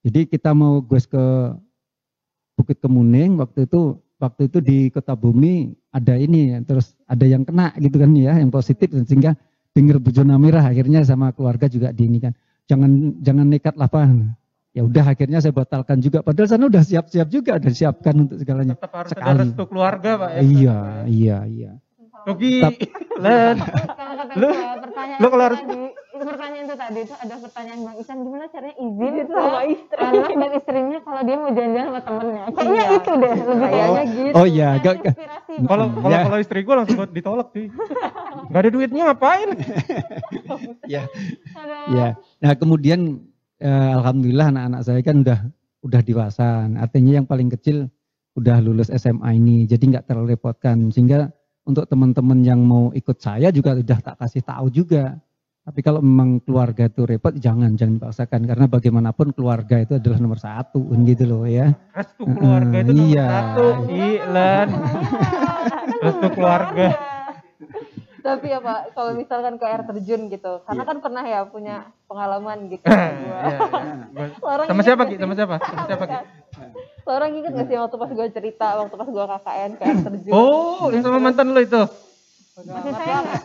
[0.07, 1.25] Jadi kita mau gue ke
[2.55, 7.42] Bukit Kemuning waktu itu waktu itu di Kota Bumi ada ini ya, terus ada yang
[7.42, 9.35] kena gitu kan ya, yang positif sehingga
[9.75, 12.33] dengar bujona merah akhirnya sama keluarga juga di ini kan.
[12.68, 14.38] Jangan jangan nekat lah pak
[14.70, 16.20] ya udah akhirnya saya batalkan juga.
[16.20, 18.74] Padahal sana udah siap-siap juga udah siapkan untuk segalanya.
[18.74, 19.26] Tetap harus Sekali.
[19.26, 20.40] ada restu keluarga pak ya.
[20.40, 21.72] Iya iya iya.
[22.28, 22.83] Tap-
[23.16, 23.57] Len.
[24.37, 28.16] Lu Lu- pertanyaan itu harus- tadi, itu pertanyaan itu tadi itu ada pertanyaan Bang Isan
[28.20, 29.98] gimana caranya izin ke sama istri.
[29.98, 32.42] anak dan istrinya kalau dia mau jalan-jalan sama temennya?
[32.50, 32.90] Kayaknya Iya.
[32.92, 34.35] itu deh lebih Kayaknya gitu.
[34.35, 36.22] oh iya gak, gak- inspirasi kalau kalau ya.
[36.22, 37.66] kalau istri gue langsung buat ditolak sih.
[38.46, 39.48] Nggak ada duitnya ngapain?
[40.85, 41.02] Ya
[41.96, 42.07] ya.
[42.38, 43.00] Nah kemudian
[43.61, 45.40] eh, alhamdulillah anak-anak saya kan udah
[45.83, 47.87] udah dewasa artinya yang paling kecil
[48.35, 51.31] udah lulus SMA ini jadi nggak terlalu repotkan sehingga
[51.66, 55.18] untuk teman-teman yang mau ikut saya juga udah tak kasih tahu juga
[55.68, 60.40] Tapi kalau memang keluarga itu repot, jangan jangan dipaksakan karena bagaimanapun keluarga itu adalah nomor
[60.40, 61.77] satu, kan gitu loh ya.
[61.92, 63.27] Restu keluarga itu nomor Iya.
[63.29, 64.68] satu, Ilan.
[66.01, 66.88] Restu keluarga.
[68.18, 72.66] Tapi ya Pak, kalau misalkan ke air terjun gitu, karena kan pernah ya punya pengalaman
[72.66, 72.83] gitu.
[72.83, 73.40] Iya, Gua.
[73.40, 74.26] iya.
[74.42, 75.14] Orang Sama siapa gak Ki?
[75.14, 75.18] sih?
[75.22, 75.57] Sama siapa?
[75.62, 76.16] Sama siapa Ki?
[77.07, 79.98] Lo Orang inget gak sih waktu pas gue cerita, waktu pas gue KKN ke air
[80.02, 80.33] terjun?
[80.35, 81.83] Oh, yang sama mantan lo itu.
[82.59, 83.42] Masih sayang nggak?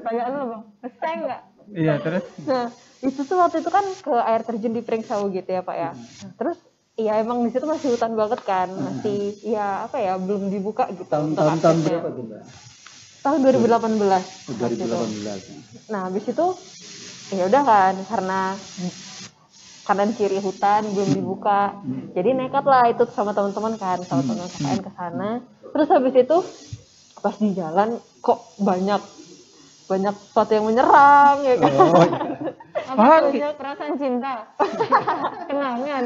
[0.00, 1.42] Pertanyaan lo bang, masih sayang nggak?
[1.64, 2.66] Iya, terus Nah,
[3.04, 5.90] itu tuh waktu itu kan ke air terjun di Pringsawu gitu ya Pak ya.
[6.40, 6.56] Terus
[6.94, 11.10] Iya emang di situ masih hutan banget kan, masih ya apa ya belum dibuka gitu.
[11.10, 11.98] Tahun-tahun tahun aksesnya.
[11.98, 12.42] berapa tuh Mbak?
[13.24, 13.64] Tahun 2018.
[13.64, 14.84] Oh, waktu itu.
[14.84, 15.88] 2018.
[15.88, 16.46] Nah habis itu
[17.32, 18.40] ya udah kan karena
[19.88, 21.76] kanan kiri hutan belum dibuka,
[22.12, 25.30] jadi nekat lah itu sama teman-teman kan, sama teman KKN ke sana.
[25.72, 26.36] Terus habis itu
[27.20, 29.00] pas di jalan kok banyak
[29.88, 31.72] banyak sesuatu yang menyerang ya kan.
[32.92, 33.40] Apaan, Ki?
[33.40, 34.34] Banyak perasaan cinta.
[35.48, 36.04] Kenangan.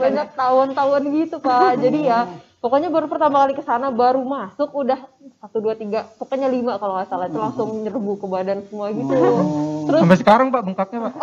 [0.00, 2.20] banyak tawon-tawon gitu pak jadi ya
[2.60, 5.00] pokoknya baru pertama kali ke sana baru masuk udah
[5.40, 7.26] satu dua tiga pokoknya lima kalau nggak salah.
[7.26, 9.12] Itu langsung nyerbu ke badan semua gitu.
[9.88, 11.14] Terus sampai sekarang Pak bengkaknya Pak.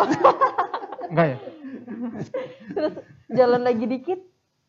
[1.10, 1.38] Enggak ya?
[2.68, 2.94] terus
[3.32, 4.20] jalan lagi dikit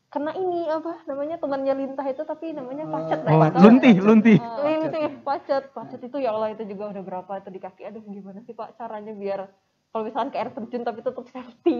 [0.10, 4.42] kena ini apa namanya temannya lintah itu tapi namanya pacet Oh, lah luntih, luntih.
[4.66, 7.82] lintih pacet pacet itu ya Allah itu juga udah berapa itu di kaki.
[7.86, 9.52] Aduh gimana sih pak caranya biar
[9.92, 11.76] kalau misalkan ke air terjun tapi tetap safety.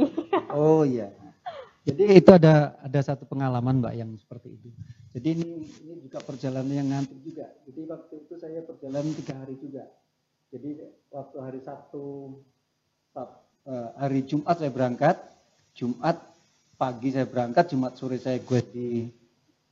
[0.54, 1.10] Oh iya.
[1.88, 4.70] Jadi itu ada ada satu pengalaman Mbak yang seperti itu.
[5.16, 7.48] Jadi ini ini juga perjalanan yang ngantuk juga.
[7.66, 9.88] Jadi waktu itu saya perjalanan tiga hari juga.
[10.50, 10.70] Jadi
[11.14, 12.38] waktu hari Sabtu,
[13.14, 15.18] Sab- eh, hari Jumat saya berangkat,
[15.78, 16.18] Jumat
[16.76, 18.90] pagi saya berangkat, Jumat sore saya gue di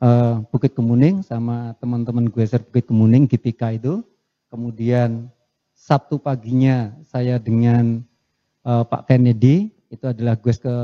[0.01, 4.01] eh, Bukit Kemuning sama teman-teman gue ser Bukit Kemuning GPK itu.
[4.47, 5.27] Kemudian
[5.75, 7.99] Sabtu paginya saya dengan
[8.63, 10.75] eh, Pak Kennedy itu adalah gue ke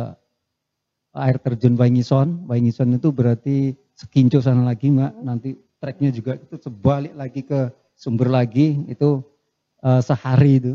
[1.13, 2.49] air terjun Waingison.
[2.49, 5.13] Waingison itu berarti sekinco sana lagi mbak.
[5.21, 9.21] Nanti treknya juga itu sebalik lagi ke sumber lagi itu
[9.81, 10.73] eh, sehari itu.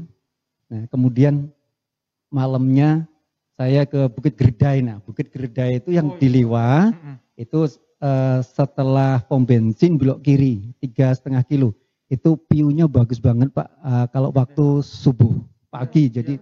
[0.70, 1.50] Nah kemudian
[2.30, 3.08] malamnya
[3.58, 4.84] saya ke Bukit Gerdai.
[4.84, 6.20] Nah Bukit Gerdai itu yang Oh, iya.
[6.22, 6.68] di Liwa
[7.34, 7.60] itu
[7.98, 11.74] eh, setelah pom bensin belok kiri tiga setengah kilo
[12.08, 15.34] itu view-nya bagus banget pak Eh, kalau waktu subuh
[15.68, 16.38] pagi jadi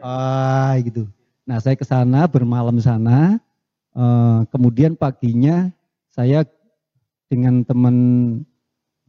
[0.00, 1.04] ah gitu
[1.50, 3.42] nah saya ke sana bermalam sana
[3.98, 5.74] eh, kemudian paginya
[6.06, 6.46] saya
[7.26, 7.96] dengan teman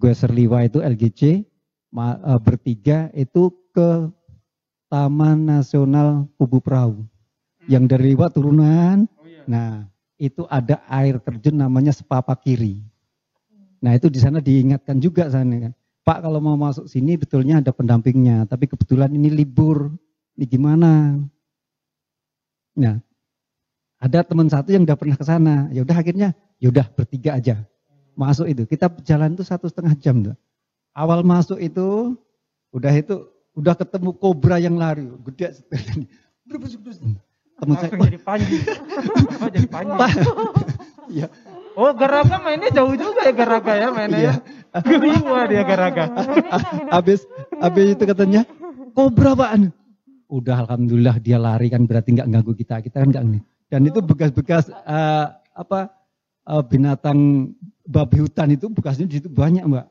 [0.02, 1.46] gue Serliwa itu LGC
[1.94, 4.10] ma- eh, bertiga itu ke
[4.90, 7.06] Taman Nasional Kubu Perahu
[7.70, 9.46] yang dari Liwa turunan Oh iya.
[9.46, 9.86] Nah,
[10.18, 12.82] itu ada air terjun namanya Sepapa Kiri.
[13.82, 15.74] Nah, itu di sana diingatkan juga sana kan.
[16.02, 19.94] Pak kalau mau masuk sini betulnya ada pendampingnya, tapi kebetulan ini libur.
[20.38, 21.18] Ini gimana?
[22.78, 23.00] Nah,
[24.02, 25.70] ada teman satu yang udah pernah ke sana.
[25.70, 27.62] Ya udah akhirnya, ya udah bertiga aja.
[28.18, 28.64] Masuk itu.
[28.66, 30.36] Kita jalan itu satu setengah jam tuh.
[30.92, 32.18] Awal masuk itu,
[32.76, 33.24] udah itu,
[33.56, 35.56] udah ketemu kobra yang lari, gede.
[37.62, 38.58] Temen saya, jadi panji.
[39.54, 39.94] Jadi panji.
[41.14, 41.30] Ya,
[41.72, 44.34] Oh, Garaga mainnya jauh juga ya Garaga ya mainnya ya.
[44.84, 46.12] Geriwa dia Garaga.
[46.92, 47.24] habis
[47.60, 48.44] habis itu katanya
[48.92, 49.50] kobra pak
[50.32, 52.80] udah alhamdulillah dia lari kan berarti nggak ganggu kita.
[52.80, 53.40] Kita kan nggak ini
[53.72, 55.80] dan itu bekas-bekas eh, apa
[56.48, 57.52] eh, binatang
[57.88, 59.88] babi hutan itu bekasnya di situ banyak mbak.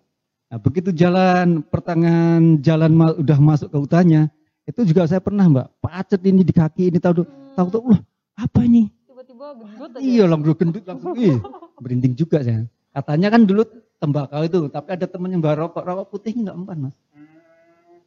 [0.50, 4.28] Nah begitu jalan pertengahan jalan ma- udah masuk ke hutannya
[4.68, 5.66] itu juga saya pernah mbak.
[5.80, 7.24] Pacet ini di kaki ini tahu
[7.56, 8.00] tahu tahu wah
[8.36, 8.92] apa ini?
[9.08, 10.04] Tiba-tiba gendut aja.
[10.04, 11.36] Iya langsung gendut langsung ih,
[11.80, 12.68] berinding juga saya.
[12.90, 13.62] Katanya kan dulu
[14.00, 16.96] tembakau itu, tapi ada temen yang bawa rokok, rokok putih nggak empan mas.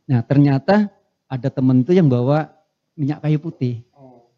[0.09, 0.91] Nah ternyata
[1.33, 2.53] ada temen itu yang bawa
[2.93, 3.81] minyak kayu putih.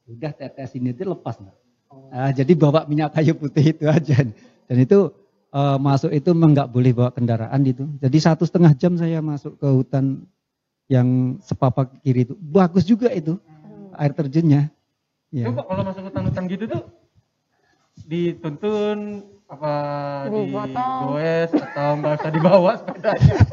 [0.07, 1.57] Udah tetes ini itu lepas mas.
[1.91, 4.23] Nah, jadi bawa minyak kayu putih itu aja.
[4.65, 5.11] Dan itu
[5.51, 7.83] eh, masuk itu memang nggak boleh bawa kendaraan gitu.
[7.99, 10.23] Jadi satu setengah jam saya masuk ke hutan
[10.87, 12.33] yang sepapak kiri itu.
[12.39, 13.35] Bagus juga itu
[13.99, 14.71] air terjunnya.
[15.33, 15.51] Ya.
[15.51, 16.83] Coba kalau masuk hutan-hutan gitu tuh
[18.05, 19.73] dituntun apa
[20.29, 23.35] digoes atau nggak usah dibawa sepedanya.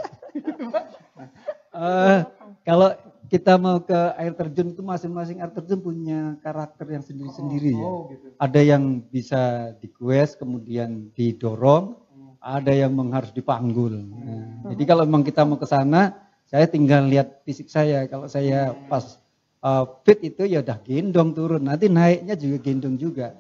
[1.73, 2.21] Eh,
[2.69, 2.93] kalau
[3.33, 7.89] kita mau ke air terjun itu masing-masing air terjun punya karakter yang sendiri-sendiri ya.
[7.89, 8.27] Oh gitu.
[8.37, 11.97] Ada yang bisa digues kemudian didorong,
[12.43, 13.95] ada yang harus dipanggul.
[13.97, 16.13] Nah, Jadi kalau memang kita mau ke sana,
[16.45, 18.05] saya tinggal lihat fisik saya.
[18.11, 19.17] Kalau saya pas
[19.65, 23.33] eh, fit itu ya udah gendong turun, nanti naiknya juga gendong juga.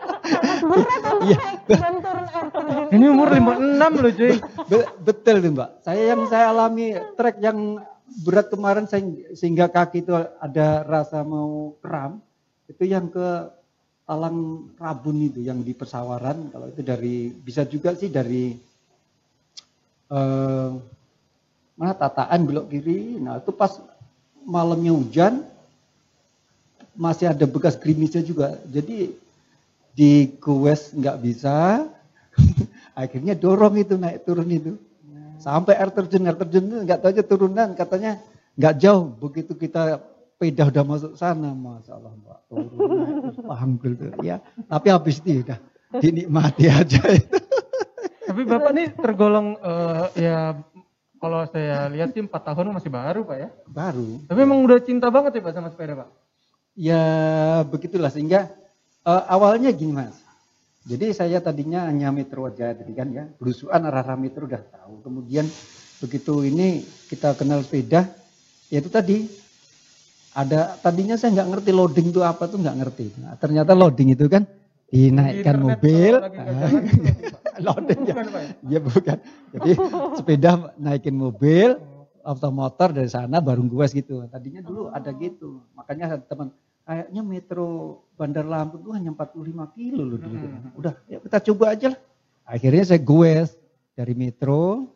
[1.24, 1.38] Iya.
[1.38, 2.86] naik dan turun air terjun.
[2.92, 4.34] Ini umur 56 loh cuy.
[4.68, 5.70] Be- betul tuh mbak.
[5.82, 7.82] Saya yang saya alami trek yang
[8.24, 12.20] berat kemarin saya- sehingga kaki itu ada rasa mau kram.
[12.68, 13.54] Itu yang ke
[14.08, 16.48] Talang Rabun itu yang di Pesawaran.
[16.48, 18.56] Kalau itu dari bisa juga sih dari
[20.08, 20.70] eh,
[21.76, 23.20] mana tataan belok kiri.
[23.20, 23.76] Nah itu pas
[24.48, 25.44] malamnya hujan
[26.98, 28.58] masih ada bekas gerimisnya juga.
[28.68, 29.14] Jadi
[29.94, 31.86] di goes nggak bisa,
[33.02, 34.74] akhirnya dorong itu naik turun itu.
[35.38, 37.70] Sampai air terjun air terjun itu nggak tahu aja turunan.
[37.78, 38.18] Katanya
[38.58, 39.14] nggak jauh.
[39.22, 40.02] Begitu kita
[40.38, 42.40] pedah udah masuk sana masya Allah mbak.
[42.50, 44.38] Turun tuh ya
[44.70, 45.60] tapi habis itu ya udah
[46.02, 47.38] dinikmati aja itu.
[48.28, 50.60] Tapi Bapak nih tergolong eh, ya
[51.18, 53.50] kalau saya lihat sih 4 tahun masih baru Pak ya.
[53.66, 54.22] baru.
[54.28, 56.10] Tapi emang udah cinta banget ya Pak sama sepeda Pak?
[56.78, 57.04] Ya
[57.66, 58.14] begitulah.
[58.14, 58.48] Sehingga
[59.04, 60.16] eh, awalnya gini mas.
[60.88, 63.28] Jadi saya tadinya hanya metro aja tadi kan ya.
[63.42, 65.04] Belusuan arah-arah metro udah tahu.
[65.04, 65.44] Kemudian
[66.00, 68.08] begitu ini kita kenal sepeda
[68.72, 69.28] ya itu tadi.
[70.38, 73.06] Ada tadinya saya nggak ngerti loading itu apa tuh nggak ngerti.
[73.26, 74.46] Nah, ternyata loading itu kan
[74.86, 76.14] dinaikkan internet mobil.
[77.66, 78.14] loading, ya.
[78.14, 78.44] Ya?
[78.78, 79.18] ya bukan.
[79.58, 79.72] Jadi
[80.14, 81.82] sepeda naikin mobil
[82.28, 84.28] automotor dari sana baru gues gitu.
[84.28, 85.64] Tadinya dulu ada gitu.
[85.80, 86.52] Makanya teman
[86.84, 87.68] kayaknya metro
[88.20, 90.46] Bandar Lampung tuh hanya 45 kilo loh dulu.
[90.76, 92.00] Udah ya kita coba aja lah.
[92.44, 93.56] Akhirnya saya gues
[93.96, 94.92] dari metro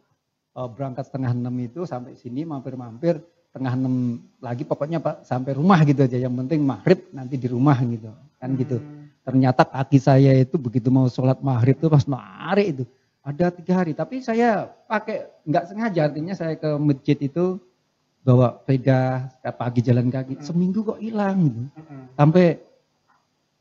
[0.51, 5.79] eh, berangkat setengah enam itu sampai sini mampir-mampir tengah enam lagi pokoknya pak sampai rumah
[5.87, 6.19] gitu aja.
[6.19, 8.11] Yang penting maghrib nanti di rumah gitu.
[8.43, 8.83] Kan gitu.
[9.23, 12.83] Ternyata kaki saya itu begitu mau sholat maghrib tuh pas narik itu
[13.21, 13.93] ada tiga hari.
[13.93, 17.61] Tapi saya pakai nggak sengaja artinya saya ke masjid itu
[18.21, 20.41] bawa sepeda setiap pagi jalan kaki.
[20.41, 21.61] Seminggu kok hilang gitu.
[22.17, 22.61] Sampai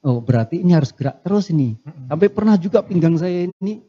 [0.00, 1.76] oh berarti ini harus gerak terus ini.
[2.08, 3.84] Sampai pernah juga pinggang saya ini.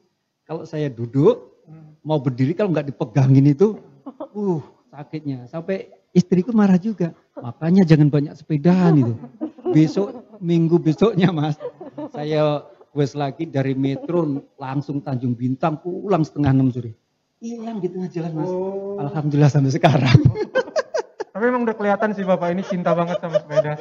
[0.47, 1.63] Kalau saya duduk
[2.03, 3.79] mau berdiri kalau nggak dipegangin itu
[4.39, 5.47] uh sakitnya.
[5.47, 7.15] Sampai istriku marah juga.
[7.39, 9.13] Makanya jangan banyak sepedaan itu.
[9.75, 11.55] Besok minggu besoknya mas
[12.09, 14.23] saya wes lagi dari metro
[14.55, 16.91] langsung Tanjung Bintang pulang setengah enam sore
[17.41, 18.51] hilang di tengah jalan mas
[19.01, 20.19] alhamdulillah sampai sekarang
[21.31, 23.79] Tapi emang udah kelihatan sih Bapak ini cinta banget sama sepeda.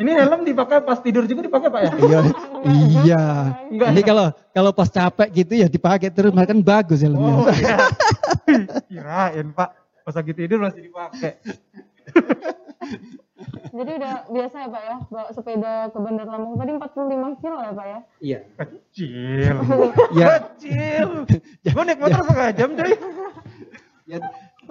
[0.00, 1.92] Ini helm dipakai pas tidur juga dipakai Pak ya?
[2.02, 2.20] iya
[3.04, 3.22] iya
[3.68, 3.88] Enggak.
[3.92, 7.84] ini kalau kalau pas capek gitu ya dipakai terus malah kan bagus ya Oh iya.
[8.90, 9.70] Kirain Pak,
[10.02, 11.36] pas lagi tidur masih dipakai.
[13.68, 17.70] Jadi udah biasa ya Pak ya, bawa sepeda ke Bandar Lampung tadi 45 kilo ya
[17.70, 17.98] Pak ya?
[18.18, 19.54] iya Kecil.
[20.18, 21.08] ya Kecil.
[21.66, 22.92] Gue naik motor setengah jam coy.
[24.06, 24.18] Ya,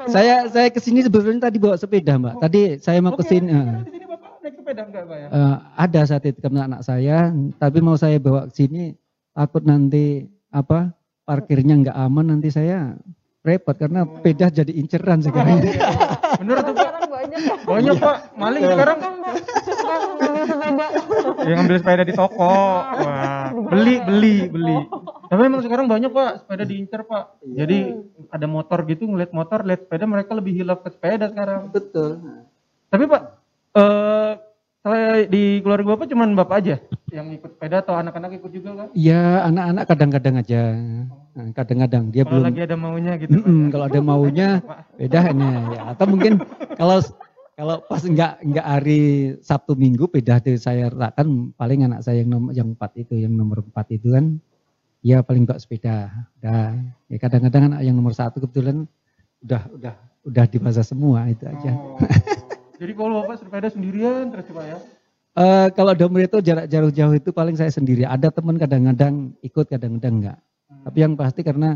[0.07, 2.39] saya saya ke sini sebetulnya tadi bawa sepeda mbak.
[2.39, 3.51] Tadi saya mau ke sini.
[3.51, 5.27] eh, Di sini Bapak naik sepeda enggak Pak ya?
[5.29, 7.17] eh, ada saat itu karena anak saya,
[7.55, 8.95] tapi mau saya bawa ke sini
[9.31, 10.89] takut nanti apa
[11.21, 12.95] parkirnya nggak aman nanti saya
[13.45, 15.61] repot karena sepeda jadi inceran sekarang.
[16.41, 16.81] Bener tuh Pak.
[16.89, 17.55] Sekarang banyak ya.
[17.61, 19.13] Banyak Pak, maling sekarang Kan
[20.49, 20.87] sepeda.
[21.45, 22.57] yang ngambil sepeda di toko.
[22.81, 24.77] Wah, beli, beli, beli.
[25.29, 27.23] Tapi emang sekarang banyak Pak, sepeda diincar Pak.
[27.45, 27.93] Jadi
[28.33, 31.69] ada motor gitu ngeliat motor, lihat sepeda mereka lebih hilaf ke sepeda sekarang.
[31.69, 32.21] Betul.
[32.89, 33.21] Tapi Pak,
[33.77, 34.31] eh
[34.85, 36.75] saya di keluarga Bapak cuman Bapak aja
[37.15, 38.87] yang ikut sepeda atau anak-anak ikut juga kan?
[38.91, 40.61] Ya anak-anak kadang-kadang aja,
[41.35, 42.47] Nah, kadang-kadang dia Kalau belum.
[42.47, 43.31] lagi ada maunya gitu.
[43.39, 43.71] Mm-mm, ya.
[43.71, 44.49] kalau ada maunya
[44.95, 45.81] bedanya ya.
[45.91, 46.33] Atau mungkin
[46.75, 46.99] kalau
[47.55, 49.01] kalau pas enggak enggak hari
[49.39, 53.31] Sabtu Minggu beda tuh saya letakkan paling anak saya yang nomor yang empat itu yang
[53.31, 54.39] nomor empat itu kan
[55.03, 56.07] ya paling bawa sepeda.
[56.39, 56.75] Udah
[57.07, 58.87] ya kadang-kadang anak yang nomor satu kebetulan
[59.43, 61.71] udah udah udah dibahas semua itu aja.
[61.75, 61.99] Oh.
[62.75, 64.77] Jadi kalau Bapak sepeda sendirian terus Pak ya?
[65.35, 68.07] Eh, kalau domber itu jarak jauh-jauh itu paling saya sendiri.
[68.07, 70.39] Ada teman kadang-kadang ikut, kadang-kadang enggak.
[70.87, 71.75] Tapi yang pasti karena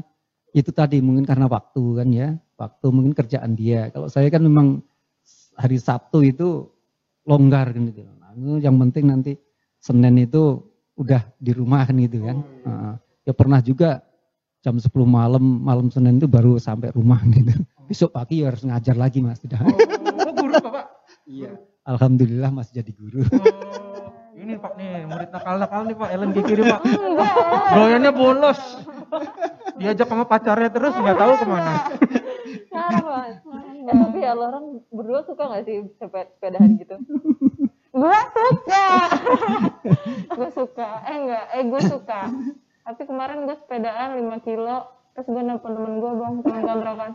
[0.56, 3.92] itu tadi mungkin karena waktu kan ya, waktu mungkin kerjaan dia.
[3.92, 4.80] Kalau saya kan memang
[5.60, 6.72] hari Sabtu itu
[7.28, 8.08] longgar kan gitu.
[8.08, 8.32] Nah,
[8.64, 9.36] yang penting nanti
[9.76, 10.64] Senin itu
[10.96, 12.38] udah di rumah kan gitu kan.
[12.64, 12.96] Heeh.
[13.28, 14.00] ya pernah juga
[14.64, 17.60] jam 10 malam malam Senin itu baru sampai rumah gitu.
[17.92, 19.44] Besok pagi ya harus ngajar lagi mas.
[19.44, 19.60] Sudah.
[19.68, 20.86] Oh, guru Bapak?
[21.28, 21.69] Iya.
[21.90, 23.26] Alhamdulillah masih jadi guru.
[23.26, 26.82] Oh, ini Pak nih, murid nakal-nakal nih Pak, Ellen kiri Pak.
[27.74, 28.62] Doyannya bolos.
[29.82, 31.74] Diajak sama pacarnya terus nggak tahu ke mana.
[32.70, 33.26] Parah Pak.
[33.90, 36.96] Eh, tapi ya lo orang berdua suka gak sih sepeda sepedahan gitu?
[37.90, 38.86] gue suka.
[40.38, 40.90] gue suka.
[41.10, 42.22] Eh enggak, eh gue suka.
[42.86, 44.94] Tapi kemarin gue sepedaan 5 kilo.
[45.18, 47.12] Terus gue nelfon temen gue bang, temen kontrakan.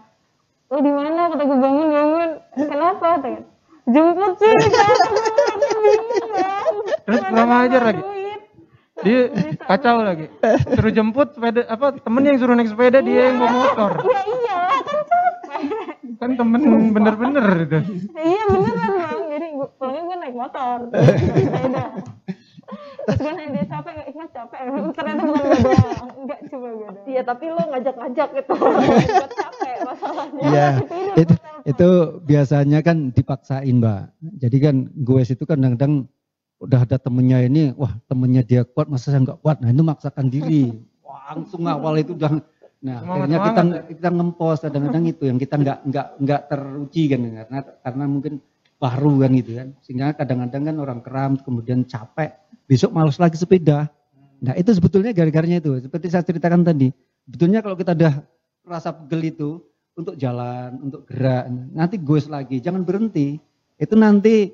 [0.67, 1.31] Lo di mana?
[1.31, 2.31] Kata gue bangun bangun.
[2.59, 3.09] Kenapa?
[3.23, 3.54] Tanya.
[3.85, 4.49] Jemput sih.
[4.49, 6.75] Kata gue "Aku bingung, Bang.
[7.05, 8.03] Terus kurang ajar lagi?
[8.03, 8.41] duit.
[9.05, 9.21] Dia
[9.61, 10.27] kacau lagi.
[10.73, 13.93] Suruh jemput sepeda apa temen yang suruh naik sepeda dia yang bawa motor.
[14.07, 15.63] Ya iya, kan capek.
[16.17, 16.61] Kan temen
[16.95, 17.79] bener-bener itu.
[18.17, 19.21] iya beneran bang.
[19.35, 20.79] Jadi gua, pulangnya gue naik motor.
[20.89, 21.85] sepeda.
[23.05, 24.09] Terus gue nanya dia capek nggak?
[24.17, 24.59] Ingat capek.
[24.97, 26.09] Ternyata bukan gue doang.
[26.25, 26.97] Enggak cuma gue doang.
[27.05, 28.55] Iya tapi lo ngajak-ngajak gitu.
[28.57, 30.45] Gue capek masalahnya.
[30.49, 30.67] Iya,
[31.21, 31.89] itu itu
[32.29, 34.13] biasanya kan dipaksain mbak.
[34.41, 36.05] Jadi kan gue itu kan kadang-kadang
[36.61, 39.61] udah ada temennya ini, wah temennya dia kuat, masa saya nggak kuat.
[39.65, 40.73] Nah itu maksakan diri.
[41.01, 42.41] Wah, langsung awal itu udah,
[42.85, 47.03] nah Semangat akhirnya kita banget kita ngempos kadang-kadang itu yang kita nggak nggak nggak teruji
[47.09, 48.35] kan karena karena mungkin
[48.77, 49.69] baru kan gitu kan.
[49.81, 52.37] Sehingga kadang-kadang kan orang keram kemudian capek,
[52.69, 53.89] besok malas lagi sepeda.
[54.45, 56.93] Nah itu sebetulnya gara-garanya itu, seperti saya ceritakan tadi.
[57.25, 58.21] Sebetulnya kalau kita udah
[58.69, 59.51] rasa pegel itu,
[59.95, 61.47] untuk jalan, untuk gerak.
[61.73, 63.39] Nanti goes lagi, jangan berhenti.
[63.79, 64.51] Itu nanti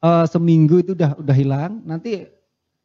[0.00, 1.82] eh, seminggu itu udah udah hilang.
[1.86, 2.24] Nanti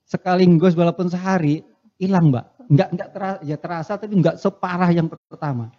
[0.06, 1.62] sekali goes walaupun sehari
[2.02, 2.46] hilang, Mbak.
[2.70, 5.74] Enggak enggak terasa, ya terasa tapi enggak separah yang pertama.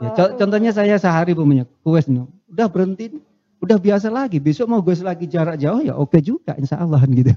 [0.00, 2.08] Ya, co- contohnya saya sehari punya goes
[2.50, 3.20] udah berhenti,
[3.60, 4.40] udah biasa lagi.
[4.40, 7.32] Besok mau goes lagi jarak jauh ya oke juga, insya Allah gitu.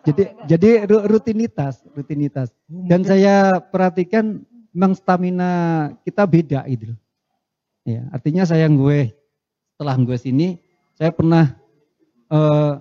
[0.00, 2.52] Jadi jadi ru- rutinitas, rutinitas.
[2.68, 4.40] Dan saya perhatikan
[4.74, 5.50] memang stamina
[6.02, 6.94] kita beda itu.
[7.86, 9.10] Ya, artinya saya gue
[9.74, 10.48] setelah gue sini
[10.92, 11.56] saya pernah
[12.28, 12.74] eh,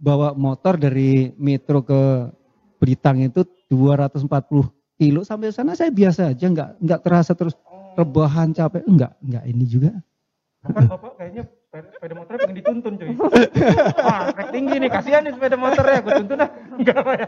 [0.00, 2.32] bawa motor dari metro ke
[2.80, 4.28] Britang itu 240
[4.96, 7.52] kilo sampai sana saya biasa aja nggak nggak terasa terus
[7.96, 9.92] rebahan capek enggak enggak ini juga
[10.66, 13.08] Bahkan bapak kayaknya sepeda, motornya pengen dituntun cuy.
[14.02, 16.50] Wah, trek tinggi nih, kasihan nih sepeda motornya, gue tuntun ah.
[16.80, 17.26] Enggak apa ya.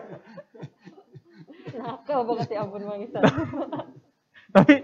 [1.79, 3.23] Nakal banget ya ampun Bang Isan.
[4.59, 4.75] Tapi,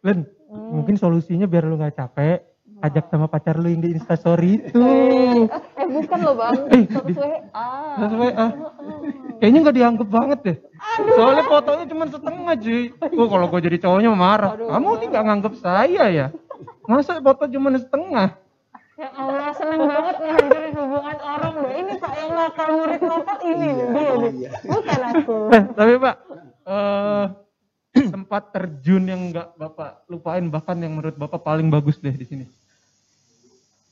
[0.00, 0.18] Len,
[0.50, 0.82] Hmm.
[0.82, 2.42] mungkin solusinya biar lu nggak capek,
[2.82, 4.82] ajak sama pacar lu yang di instastory itu.
[4.82, 7.68] Eh, eh bukan loh bang, Eh, status WA.
[7.94, 8.46] Status WA.
[9.38, 10.56] Kayaknya nggak dianggap banget deh.
[11.14, 12.82] Soalnya fotonya cuma setengah cuy.
[13.14, 14.58] Oh, kalau gue jadi cowoknya marah.
[14.58, 14.74] Aduh.
[14.74, 16.26] Kamu nih nggak nganggap saya ya?
[16.84, 18.28] Masa foto cuma setengah?
[18.98, 21.72] Ya Allah seneng banget ngehancurin hubungan orang loh.
[21.72, 24.32] Ini pak yang nakal murid nakal ini nih dia nih.
[24.66, 25.36] Bukan aku.
[25.56, 26.16] Eh, tapi Pak,
[26.68, 27.24] eh
[28.14, 32.46] tempat terjun yang nggak Bapak lupain bahkan yang menurut Bapak paling bagus deh di sini.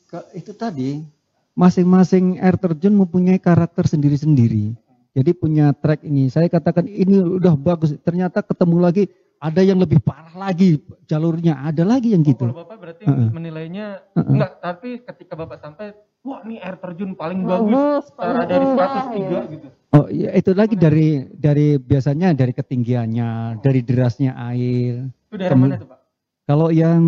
[0.09, 1.05] Ke- itu tadi
[1.53, 4.73] masing-masing air terjun mempunyai karakter sendiri-sendiri.
[5.13, 6.31] Jadi punya track ini.
[6.31, 7.91] Saya katakan ini udah bagus.
[8.07, 9.05] Ternyata ketemu lagi
[9.43, 10.79] ada yang lebih parah lagi
[11.11, 11.59] jalurnya.
[11.67, 12.45] Ada lagi yang Oh, gitu.
[12.47, 13.29] kalau Bapak berarti Heeh.
[13.35, 14.31] menilainya Heeh.
[14.31, 18.65] enggak, tapi ketika Bapak sampai, wah ini air terjun paling bagus, Bagus, secara paling dari
[18.69, 19.41] indah, 103 ya.
[19.49, 19.67] gitu.
[19.89, 23.31] Oh iya itu lagi dari dari biasanya dari ketinggiannya,
[23.65, 25.09] dari derasnya air.
[25.27, 25.99] Itu daerah Kemu- mana tuh Pak?
[26.45, 27.03] Kalau yang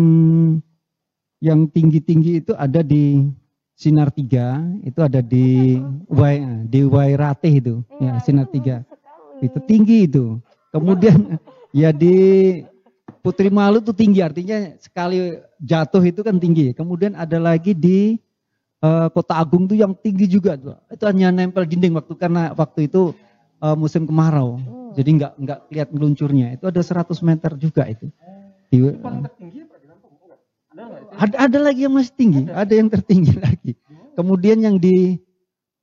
[1.41, 3.25] yang tinggi-tinggi itu ada di
[3.73, 6.37] Sinar 3, itu ada di Wai
[6.69, 8.85] di Wairate itu, ya Sinar 3.
[9.41, 10.37] Itu tinggi itu.
[10.69, 11.17] Kemudian
[11.73, 12.17] ya di
[13.21, 16.73] Putri Malu itu tinggi artinya sekali jatuh itu kan tinggi.
[16.73, 18.17] Kemudian ada lagi di
[18.81, 20.77] eh, Kota Agung tuh yang tinggi juga tuh.
[20.91, 23.13] Itu hanya nempel dinding waktu karena waktu itu
[23.61, 24.59] eh, musim kemarau.
[24.97, 26.47] Jadi nggak nggak lihat meluncurnya.
[26.59, 28.11] Itu ada 100 meter juga itu.
[28.71, 29.87] Di- tertinggi apa di.
[30.71, 30.83] Ada
[31.19, 33.71] ada, ada lagi yang masih tinggi, ada yang tertinggi lagi.
[34.15, 35.19] Kemudian yang di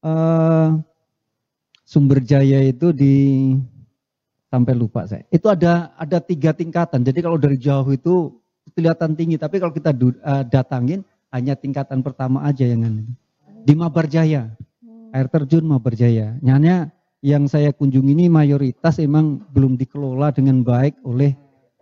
[0.04, 0.68] eh,
[1.88, 3.14] Sumber Jaya itu di
[4.48, 5.24] sampai lupa saya.
[5.28, 7.04] Itu ada ada tiga tingkatan.
[7.04, 8.32] Jadi kalau dari jauh itu
[8.76, 13.04] kelihatan tinggi, tapi kalau kita du- eh, datangin hanya tingkatan pertama aja yang anu.
[13.66, 14.48] di Mabar Jaya,
[15.12, 16.36] air terjun Mabar Jaya.
[16.40, 16.88] Hanya
[17.20, 21.34] yang saya kunjungi ini mayoritas emang belum dikelola dengan baik oleh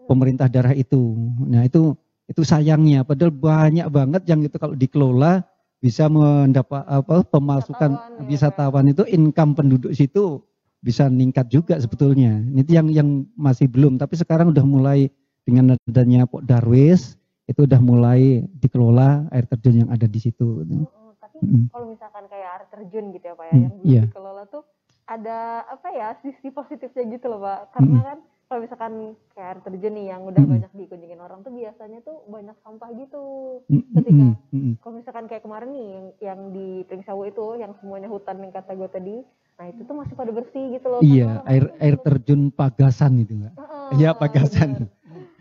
[0.08, 1.14] pemerintah daerah itu.
[1.46, 1.94] Nah itu
[2.26, 3.06] itu sayangnya.
[3.06, 5.46] Padahal banyak banget yang itu kalau dikelola
[5.78, 10.42] bisa mendapat apa pemasukan Wisatawan, ya, wisatawan itu income penduduk situ
[10.82, 12.42] bisa meningkat juga sebetulnya.
[12.56, 14.00] Itu yang yang masih belum.
[14.00, 15.12] Tapi sekarang udah mulai
[15.46, 17.14] dengan adanya Pok Darwis
[17.46, 20.62] itu udah mulai dikelola air terjun yang ada di situ.
[20.62, 21.70] Oh, tapi Mm.
[21.70, 24.02] kalau misalkan kayak air terjun gitu ya Pak ya, Hmm, yang iya.
[24.04, 24.62] dikelola tuh
[25.06, 27.60] ada apa ya sisi positifnya gitu loh Pak.
[27.72, 28.04] Karena Mm.
[28.04, 28.92] kan kalau misalkan
[29.30, 30.50] kayak air terjun nih yang udah Mm.
[30.52, 33.24] banyak dikunjungin orang tuh biasanya tuh banyak sampah gitu.
[33.66, 34.74] Mm, Ketika mm, mm, mm.
[34.76, 38.72] kalau misalkan kayak kemarin nih yang yang di Pringsawu itu yang semuanya hutan yang kata
[38.72, 39.16] gue tadi,
[39.56, 40.98] nah itu tuh masih pada bersih gitu loh.
[41.00, 43.54] Iya, air air tuh- terjun Pagasan itu enggak?
[43.92, 44.70] Iya, Pagasan.
[44.76, 44.90] bener.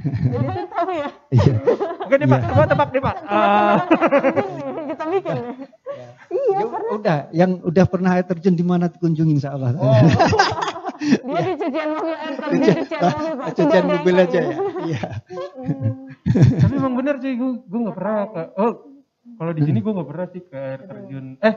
[0.05, 1.09] Jadi tuh tahu ya.
[1.31, 1.53] Iya.
[2.05, 3.15] Oke nih Pak, coba tebak nih Pak.
[3.25, 3.77] Eh,
[4.87, 5.53] kita bikin ya.
[6.25, 9.71] Iya, Ya, udah, yang udah pernah air terjun di mana dikunjungi insya Allah.
[9.77, 9.93] Oh.
[10.99, 13.45] dia di cucian mobil air terjun cucian mobil Pak.
[13.45, 14.45] Tidak Cucian mobil aja lain.
[14.45, 14.55] ya.
[14.85, 15.03] Iya.
[15.55, 15.93] Hmm.
[16.59, 18.43] tapi emang bener sih, gue gue nggak pernah ke.
[18.57, 18.71] Oh,
[19.35, 21.25] kalau di sini gue nggak pernah sih ke air terjun.
[21.39, 21.53] Eh,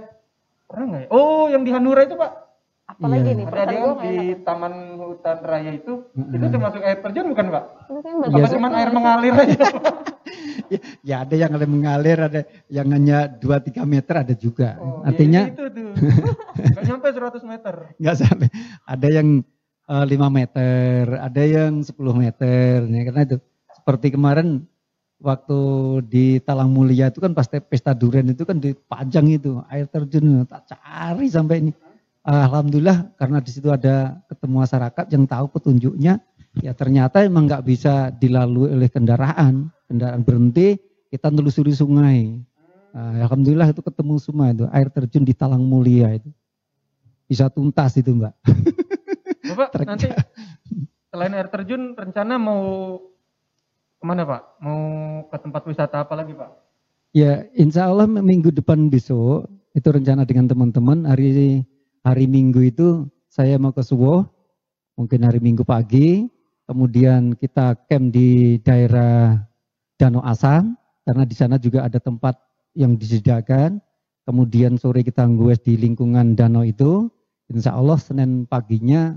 [0.65, 1.09] pernah nggak ya?
[1.11, 2.33] Oh, yang di Hanura itu Pak.
[2.89, 3.39] Apalagi Iya.
[3.39, 7.65] nih Ada gue di Taman Hutan Raya itu, itu termasuk air terjun bukan Pak?
[7.85, 9.59] itu kan Iya, Apa bagus cuma air mengalir aja?
[10.69, 14.77] Ya, ya ada yang ada mengalir, ada yang hanya 2-3 meter ada juga.
[14.77, 15.91] Oh, Artinya ya itu tuh.
[16.77, 17.75] Gak nyampe 100 meter.
[17.97, 18.49] nggak sampai.
[18.85, 19.29] Ada yang
[19.89, 22.85] eh, 5 meter, ada yang 10 meter.
[22.85, 23.37] Ya, karena itu
[23.73, 24.69] seperti kemarin
[25.17, 25.59] waktu
[26.05, 30.69] di Talang Mulia itu kan pasti pesta durian itu kan dipajang itu air terjun tak
[30.69, 31.73] cari sampai ini.
[32.29, 36.21] Alhamdulillah karena di situ ada ketemu masyarakat yang tahu petunjuknya
[36.61, 39.73] ya ternyata emang nggak bisa dilalui oleh kendaraan.
[39.89, 40.77] Kendaraan berhenti
[41.09, 42.37] kita nelusuri sungai.
[42.93, 46.29] Nah, Alhamdulillah itu ketemu semua itu air terjun di Talang Mulia itu.
[47.25, 48.37] Bisa tuntas itu mbak.
[49.49, 50.13] Bapak nanti
[51.09, 52.61] selain air terjun rencana mau
[53.97, 54.43] ke mana Pak?
[54.61, 54.81] Mau
[55.33, 56.51] ke tempat wisata apa lagi Pak?
[57.17, 61.65] Ya, insya Allah minggu depan besok itu rencana dengan teman-teman hari
[62.09, 64.25] hari Minggu itu saya mau ke Suwo,
[64.97, 66.25] mungkin hari Minggu pagi,
[66.65, 69.37] kemudian kita camp di daerah
[70.01, 70.73] Danau Asam
[71.05, 72.41] karena di sana juga ada tempat
[72.73, 73.85] yang disediakan.
[74.25, 77.09] Kemudian sore kita ngues di lingkungan danau itu,
[77.49, 79.17] insya Allah Senin paginya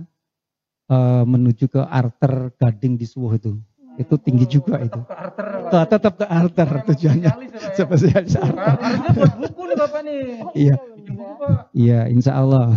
[0.88, 3.60] eh, menuju ke Arter Gading di Suwo itu.
[4.00, 5.04] Itu tinggi juga itu.
[5.04, 5.48] Tetap ke Arter
[5.92, 7.32] tetap ke Arter tujuannya.
[7.76, 8.48] spesialis ya, ya?
[8.48, 8.76] Arter.
[8.80, 10.24] Harusnya buat buku nih Bapak nih.
[10.56, 10.76] Iya.
[11.18, 11.74] Pak.
[11.76, 12.72] Iya, insya Allah.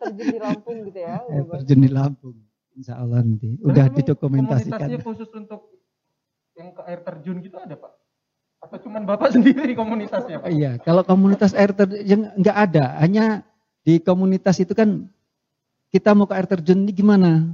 [0.00, 2.36] Terjun di Lampung gitu ya Air terjun di Lampung.
[2.76, 3.60] Insya Allah nanti.
[3.60, 4.78] Udah emang didokumentasikan.
[4.78, 5.60] Komunitasnya khusus untuk
[6.56, 7.92] yang ke air terjun gitu ada Pak?
[8.60, 10.48] Atau cuman Bapak sendiri komunitasnya Pak?
[10.52, 13.00] Iya, kalau komunitas air terjun nggak ada.
[13.00, 13.44] Hanya
[13.84, 15.08] di komunitas itu kan
[15.90, 17.52] kita mau ke air terjun ini gimana?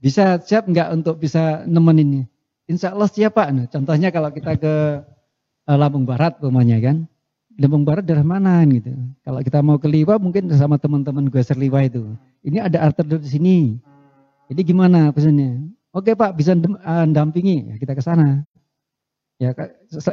[0.00, 2.24] Bisa siap nggak untuk bisa nemeninnya?
[2.70, 3.48] Insya Allah siap Pak.
[3.50, 4.74] Nah, contohnya kalau kita ke
[5.66, 7.09] eh, Lampung Barat umpamanya kan.
[7.60, 8.88] Lampung Barat daerah mana gitu.
[9.20, 12.16] Kalau kita mau ke Liwa mungkin sama teman-teman gue Serliwa itu.
[12.40, 13.58] Ini ada air terjun di sini.
[14.48, 15.60] Ini gimana pesannya?
[15.92, 17.68] Oke Pak, bisa eh, dampingi.
[17.68, 18.48] Ya, kita ke sana.
[19.36, 19.52] Ya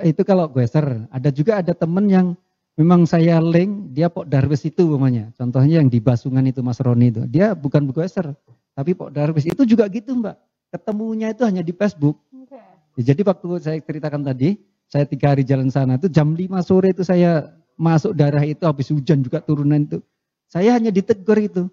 [0.03, 1.07] itu kalau Gweser.
[1.07, 2.27] Ada juga ada temen yang
[2.75, 5.31] memang saya link, dia Pok Darwis itu umpamanya.
[5.35, 7.23] Contohnya yang di Basungan itu Mas Roni itu.
[7.27, 8.31] Dia bukan Gweser,
[8.71, 10.35] tapi Pok Darwis itu juga gitu Mbak.
[10.71, 12.19] Ketemunya itu hanya di Facebook.
[12.31, 12.59] Oke.
[12.99, 16.95] Ya, jadi waktu saya ceritakan tadi, saya tiga hari jalan sana itu jam 5 sore
[16.95, 19.99] itu saya masuk daerah itu habis hujan juga turunan itu.
[20.47, 21.67] Saya hanya ditegur itu.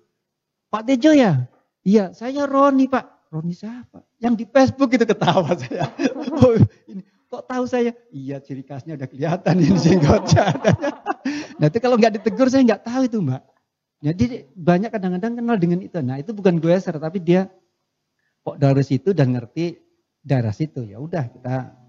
[0.69, 1.47] Pak Tejo ya?
[1.87, 3.31] Iya, saya Roni Pak.
[3.31, 4.03] Roni siapa?
[4.19, 5.89] Yang di Facebook itu ketawa saya.
[6.35, 6.59] Oh,
[6.91, 7.95] ini, kok tahu saya?
[8.11, 10.51] Iya, ciri khasnya udah kelihatan ini jenggotnya.
[11.62, 13.43] nah itu kalau nggak ditegur saya nggak tahu itu Mbak.
[14.05, 15.97] Jadi banyak kadang-kadang kenal dengan itu.
[16.03, 17.47] Nah itu bukan gue tapi dia
[18.45, 19.81] kok dari situ dan ngerti
[20.21, 21.84] daerah situ ya udah kita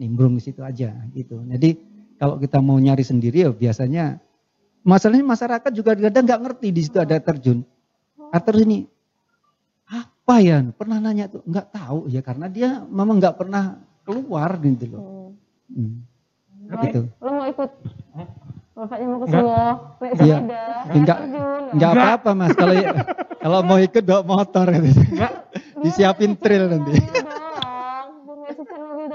[0.00, 1.44] nimbrung di situ aja gitu.
[1.44, 1.76] Jadi
[2.16, 4.16] kalau kita mau nyari sendiri ya biasanya
[4.80, 7.60] masalahnya masyarakat juga kadang nggak ngerti di situ ada terjun.
[8.32, 8.88] Ater ini
[9.84, 10.64] apa ya?
[10.72, 13.76] Pernah nanya tuh nggak tahu ya karena dia memang nggak pernah
[14.08, 15.02] keluar gitu loh.
[15.68, 16.00] Hmm.
[16.64, 16.80] Hmm.
[16.88, 17.00] Gitu.
[17.20, 17.70] Lo mau ikut?
[18.70, 19.74] Bapaknya mau ke Enggak.
[20.00, 20.36] Naik Iya.
[20.40, 20.62] sepeda,
[20.96, 21.18] Enggak.
[21.20, 21.62] terjun.
[21.76, 22.74] Nggak apa-apa mas kalau
[23.36, 25.02] kalau mau ikut bawa motor gitu.
[25.80, 26.96] Disiapin trail nanti.
[26.96, 29.06] Mobil doang, bukan asisten mobil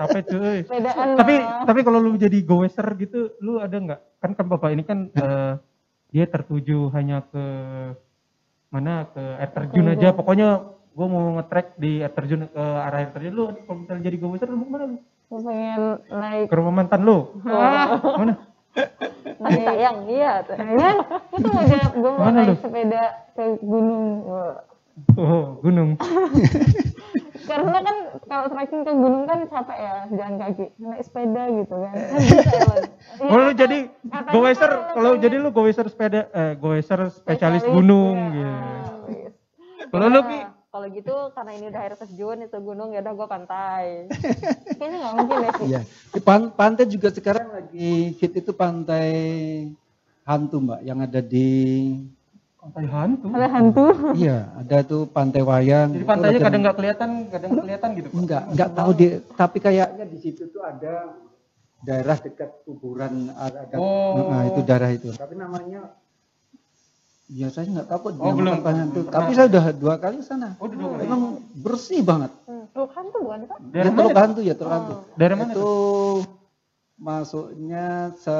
[0.00, 0.58] Capek cuy.
[0.66, 1.64] Tapi lah.
[1.68, 4.00] tapi kalau lu jadi goeser gitu, lu ada nggak?
[4.20, 5.52] Kan kan bapak ini kan eh,
[6.10, 7.44] dia tertuju hanya ke
[8.70, 10.08] mana ke air terjun aja.
[10.14, 10.48] Pokoknya
[10.90, 13.32] gue mau nge-track di air terjun ke arah air terjun.
[13.34, 14.98] Lu kalau misalnya jadi goeser lu mau ke mana lu?
[15.30, 15.78] Gue pengen
[16.10, 17.18] naik Ke rumah mantan lu?
[17.46, 18.34] Mana?
[19.40, 20.32] naik sayang, iya.
[20.46, 20.90] Kayaknya
[21.34, 22.54] itu mau jawab gue mau naik lu?
[22.58, 24.06] sepeda ke gunung.
[25.16, 25.90] Oh gunung.
[27.50, 27.96] Karena kan
[28.30, 30.66] kalau trekking ke gunung kan capek ya, jalan kaki.
[30.78, 31.94] Naik sepeda gitu kan.
[33.20, 33.78] Iya, Oh lu jadi
[34.08, 34.32] kan
[34.96, 38.54] kalau jadi lu goeser sepeda eh goeser spesialis spesialis, gunung iya.
[39.12, 39.28] gitu.
[39.90, 40.38] Kalau lu Nah, Pi?
[40.70, 43.84] kalau gitu karena ini udah air terjun itu gunung ya udah gue pantai.
[44.78, 45.66] Kayaknya nggak mungkin deh sih.
[45.68, 45.80] Iya.
[46.14, 49.10] Di pan- pantai juga sekarang lagi hit itu pantai
[50.24, 51.50] hantu mbak yang ada di
[52.60, 53.26] pantai hantu.
[53.30, 53.84] Ada hantu.
[54.14, 55.88] iya ada tuh pantai wayang.
[55.90, 58.08] Jadi Itu pantainya kadang nggak kelihatan, kadang nggak kelihatan gitu.
[58.08, 58.18] Pak?
[58.18, 60.94] enggak enggak tahu di tapi kayaknya di situ tuh ada
[61.80, 64.28] daerah dekat kuburan ada Oh.
[64.28, 65.08] nah, itu daerah itu.
[65.10, 65.96] Tapi namanya
[67.26, 68.36] ya saya nggak tahu kok Oh, belum.
[68.58, 69.00] dinamakan hantu.
[69.00, 69.34] Belum Tapi pernah.
[69.34, 70.48] saya udah dua kali sana.
[70.60, 71.02] Oh, dua kali.
[71.06, 71.22] Emang
[71.56, 72.30] bersih banget.
[72.44, 73.58] Hmm, Teluk hantu bukan Pak?
[73.66, 74.94] Daerah ya, teluk hantu ya teluk hantu.
[75.16, 75.70] Daerah mana itu
[76.94, 78.38] masuknya se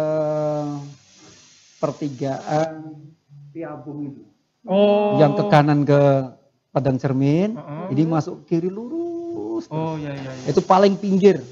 [1.80, 2.68] pertigaan
[3.50, 4.22] Piabung itu.
[4.64, 5.18] Oh.
[5.18, 5.98] Yang ke kanan ke
[6.70, 7.86] Padang Cermin, Heeh.
[7.98, 9.66] ini masuk kiri lurus.
[9.74, 10.30] Oh iya iya.
[10.30, 10.54] iya.
[10.54, 11.42] Itu paling pinggir.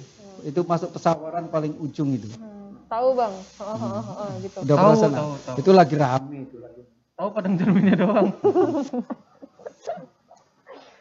[0.46, 2.30] Itu masuk pesawaran paling ujung itu.
[2.38, 3.34] Hmm, tahu bang.
[3.58, 4.58] Oh, oh, oh, oh, gitu.
[4.62, 5.18] Udah Tahu, pernah sana?
[5.18, 5.56] tahu, tahu.
[5.58, 6.82] Itu lagi rame itu lagi.
[7.18, 8.30] tahu padang cerminnya doang.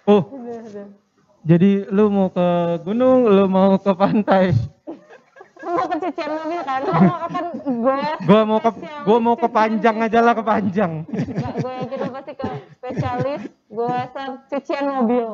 [0.10, 0.22] oh,
[1.46, 4.58] jadi lu mau ke gunung, lu mau ke pantai.
[5.78, 8.72] Mau ke cucian mobil kan kamu akan gue Gua mau ke
[9.06, 10.92] gua mau ke panjang aja lah ke panjang.
[11.06, 12.50] Enggak, gue yakin lu pasti ke
[12.82, 15.28] spesialis gue search cucian mobil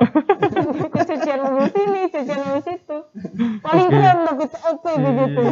[0.94, 2.98] ke cucian mobil sini cucian mobil situ
[3.64, 3.96] paling Oke.
[3.96, 5.44] keren tapi CLP begitu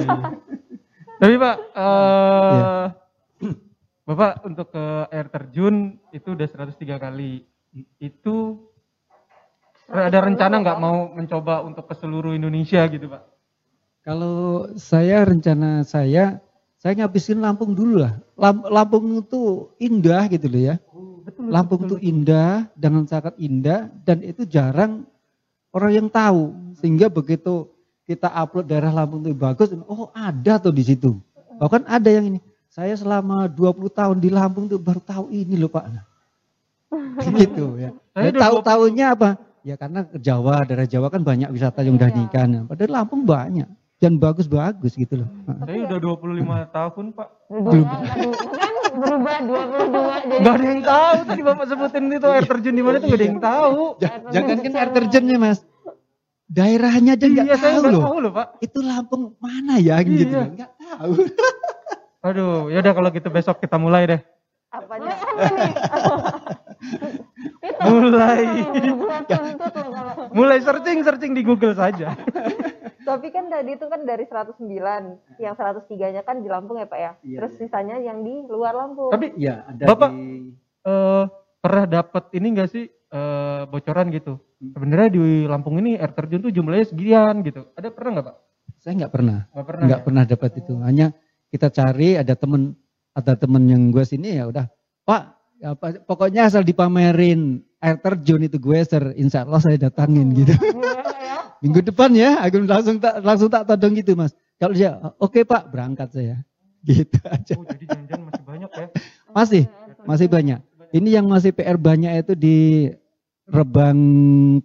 [1.22, 2.86] Tapi Pak, eh
[4.02, 7.46] Bapak untuk ke air terjun itu udah 103 kali.
[7.96, 8.68] Itu
[9.88, 13.24] ada rencana nggak mau mencoba untuk ke seluruh Indonesia gitu Pak?
[14.02, 16.42] Kalau saya rencana saya,
[16.82, 18.18] saya ngabisin Lampung dulu lah.
[18.34, 20.76] Lam- Lampung itu indah gitu loh ya.
[21.38, 25.06] Lampung itu indah, dengan sangat indah dan itu jarang
[25.70, 26.50] orang yang tahu.
[26.82, 27.70] Sehingga begitu
[28.10, 31.22] kita upload daerah Lampung itu bagus, oh ada tuh di situ.
[31.62, 32.40] Bahkan ada yang ini,
[32.74, 35.86] saya selama 20 tahun di Lampung tuh baru tahu ini loh Pak.
[37.38, 37.94] gitu ya.
[38.18, 39.30] Saya Ya, tahu 20 tahunya apa?
[39.62, 42.50] Ya karena Jawa, daerah Jawa kan banyak wisata yang udah nikah.
[42.66, 43.70] Padahal Lampung banyak
[44.02, 45.30] dan bagus-bagus gitu loh.
[45.62, 47.28] Saya udah 25 tahun Pak.
[47.48, 49.78] belum kan berubah 22
[50.26, 53.16] jadi Nggak ada yang tahu tadi Bapak sebutin itu air terjun di mana tuh nggak
[53.16, 53.82] ada yang tahu.
[54.02, 55.60] Ja- Jangan kan air terjunnya mas,
[56.46, 58.02] daerahnya aja nggak Iya saya tahu loh.
[58.02, 58.48] tahu loh Pak.
[58.60, 60.36] Itu Lampung mana ya gitu Iya.
[60.36, 61.14] loh, nggak tahu.
[62.22, 64.22] Aduh, ya udah kalau gitu besok kita mulai deh.
[64.72, 65.72] apanya Mulai.
[67.22, 67.31] buat
[67.62, 68.10] kalau
[70.32, 72.14] Mulai searching searching di Google saja.
[73.02, 74.56] tapi kan tadi itu kan dari 109
[75.36, 77.58] yang 103 nya kan di Lampung ya Pak ya Iya, terus iya.
[77.60, 81.24] sisanya yang di luar Lampung Tapi Iya, ada Bapak- di eh
[81.58, 84.40] pernah dapat ini enggak sih eh, bocoran gitu?
[84.64, 87.66] Sebenarnya di Lampung ini air terjun tuh jumlahnya sekian gitu.
[87.74, 88.36] Ada pernah nggak Pak?
[88.78, 89.84] Saya nggak pernah, Nggak pernah.
[89.84, 90.04] nggak ya?
[90.06, 90.74] pernah dapat itu.
[90.80, 91.06] Hanya
[91.50, 92.62] kita cari ada temen,
[93.12, 94.66] ada temen yang gue sini ya udah,
[95.04, 95.22] Pak,
[95.62, 100.58] ya, Pak, pokoknya asal dipamerin air terjun itu gue ser, insya Allah saya datangin gitu.
[100.58, 101.38] Iya, ya.
[101.62, 104.34] Minggu depan ya, aku langsung tak langsung tak todong gitu mas.
[104.58, 106.38] Kalau dia, oke Pak, berangkat saya.
[106.82, 107.54] Gitu aja.
[107.62, 108.88] Oh, jadi jangan-jangan masih banyak ya.
[109.38, 109.64] Masih,
[110.04, 110.60] masih banyak.
[110.92, 112.58] Ini yang masih PR banyak itu di
[113.46, 114.02] Rebang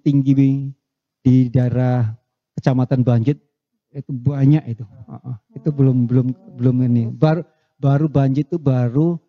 [0.01, 0.73] Tinggi
[1.21, 2.09] di daerah
[2.57, 3.37] Kecamatan Banjit
[3.93, 4.83] itu banyak itu.
[4.83, 5.37] Heeh.
[5.61, 6.27] Itu belum belum
[6.57, 7.05] belum ini.
[7.13, 7.45] Baru
[7.77, 9.21] baru Banjit itu baru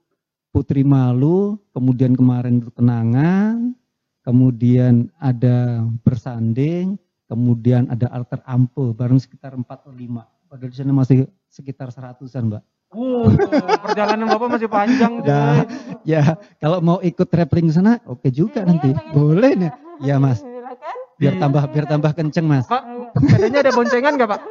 [0.58, 3.78] Putri Malu, kemudian kemarin itu Kenangan,
[4.26, 6.97] kemudian ada Bersanding,
[7.30, 10.26] kemudian ada Alter Ampe, bareng sekitar 4 atau 5.
[10.49, 12.64] Padahal di sana masih sekitar seratusan, Mbak.
[12.89, 13.38] Wow,
[13.86, 15.22] perjalanan Bapak masih panjang.
[15.22, 15.62] Dah.
[16.01, 18.97] Ya, kalau mau ikut traveling sana, oke juga nanti.
[19.14, 19.72] Boleh nih.
[20.01, 20.41] Ya, Mas.
[21.18, 22.65] Biar tambah biar tambah kenceng, Mas.
[22.65, 22.84] Pak,
[23.18, 24.41] sepedanya ada boncengan nggak Pak?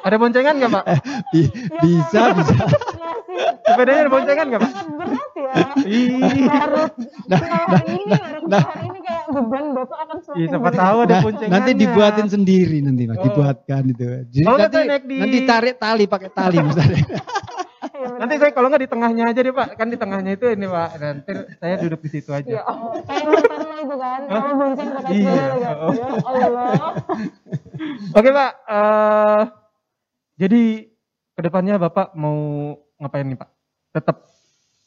[0.00, 0.84] Ada boncengan nggak Pak?
[1.28, 2.54] Bi- bisa, bisa.
[2.96, 4.72] masih Sepedanya ada boncengan nggak Pak?
[4.96, 5.52] berat ya
[5.84, 6.08] Ih,
[6.46, 6.90] harus
[7.26, 8.14] Nah, hari ini
[8.46, 8.62] nah.
[8.62, 11.52] hari ini kayak beban bapak akan semakin Iya, siapa tahu ada Nah, boncengannya.
[11.52, 13.16] nanti dibuatin sendiri nanti, Mas.
[13.16, 13.22] Oh.
[13.22, 14.04] Dibuatkan itu.
[14.30, 17.00] Jadi Kalau nggak nanti, naik di- nanti tarik tali pakai tali misalnya.
[17.86, 18.12] Iya.
[18.18, 19.68] Nanti saya kalau nggak di tengahnya aja deh Pak.
[19.74, 20.90] Kan di tengahnya itu ini Pak.
[20.96, 22.60] Nanti saya duduk di situ ya aja.
[22.60, 23.40] Mantan lo
[23.86, 25.30] itu kan kalau bonceng pakai Iya.
[25.30, 25.58] sepeda kan
[25.94, 26.70] ya Allah
[28.12, 28.50] Oke Pak.
[28.66, 29.42] eh
[30.36, 30.62] jadi
[31.32, 32.36] ke depannya Bapak mau
[32.98, 33.48] ngapain nih Pak?
[33.94, 34.16] Tetap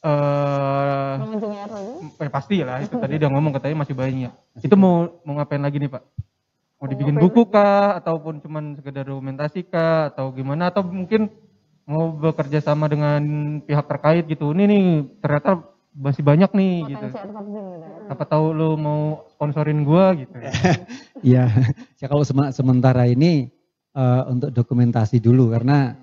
[0.00, 1.92] eh memancing air lagi
[2.24, 4.32] eh, pasti lah itu tadi udah ngomong katanya masih banyak.
[4.60, 6.02] Itu mau mau ngapain lagi nih Pak?
[6.80, 11.28] Mau dibikin buku kah ataupun cuman sekedar dokumentasi kah atau gimana atau mungkin
[11.84, 13.20] mau bekerja sama dengan
[13.60, 14.56] pihak terkait gitu.
[14.56, 14.84] Ini nih
[15.20, 15.60] ternyata
[15.94, 17.06] masih banyak nih gitu.
[18.06, 20.34] Siapa tahu lu mau sponsorin gua gitu.
[21.20, 21.50] Iya,
[22.00, 23.50] ya kalau sementara ini
[23.94, 25.94] eh, untuk dokumentasi dulu karena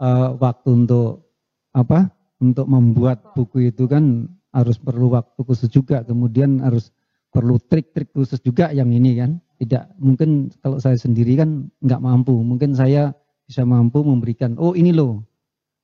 [0.00, 1.28] eh, waktu untuk
[1.74, 2.10] apa?
[2.42, 6.92] Untuk membuat buku itu kan harus perlu waktu khusus juga, kemudian harus
[7.32, 9.40] perlu trik-trik khusus juga yang ini kan.
[9.54, 13.14] Tidak mungkin kalau saya sendiri kan nggak mampu, mungkin saya
[13.46, 15.22] bisa mampu memberikan, oh ini loh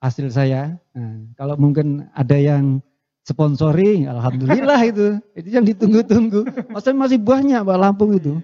[0.00, 0.74] hasil saya.
[0.96, 2.82] Nah, kalau mungkin ada yang
[3.24, 5.06] sponsori, alhamdulillah itu.
[5.36, 6.70] Itu yang ditunggu-tunggu.
[6.72, 8.40] Masa masih banyak Pak Lampung itu.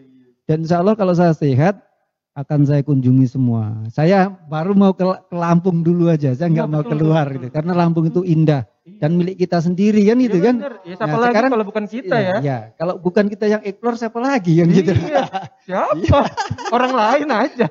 [0.47, 1.83] Dan insya Allah kalau saya sehat,
[2.37, 3.73] akan saya kunjungi semua.
[3.89, 5.03] Saya baru mau ke,
[5.33, 7.49] Lampung dulu aja, saya nggak mau keluar gitu.
[7.49, 10.57] Karena Lampung itu indah dan milik kita sendiri kan itu Iya kan.
[10.57, 10.75] bener.
[10.81, 12.35] Ya, siapa Nah, lagi sekarang- kalau bukan kita ya?
[12.39, 14.95] Ya, kalau bukan kita yang explore siapa lagi yang gitu.
[14.95, 15.27] Iya.
[15.67, 16.21] Siapa?
[16.71, 17.67] Orang lain aja.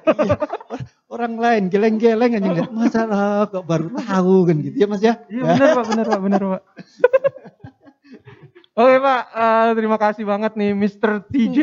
[1.08, 5.16] Orang lain geleng-geleng aja lihat masalah kok baru tahu kan gitu ya Mas ya.
[5.26, 6.62] Iya benar Pak, benar Pak, benar Pak.
[8.76, 11.24] Oke Pak, eh, terima kasih banget nih Mr.
[11.26, 11.58] TJ.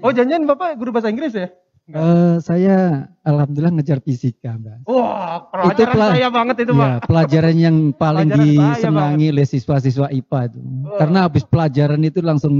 [0.00, 1.52] Oh janjian Bapak guru bahasa Inggris ya?
[1.84, 2.76] Eh, saya
[3.20, 4.88] alhamdulillah ngejar fisika, Mbak.
[4.88, 6.98] Wah, pelajaran pela- saya banget itu, Ya, Pak.
[7.04, 10.60] pelajaran yang paling Pelajaran disenangi oleh siswa-siswa IPA itu.
[10.64, 10.96] Wah.
[10.96, 12.54] Karena habis pelajaran itu langsung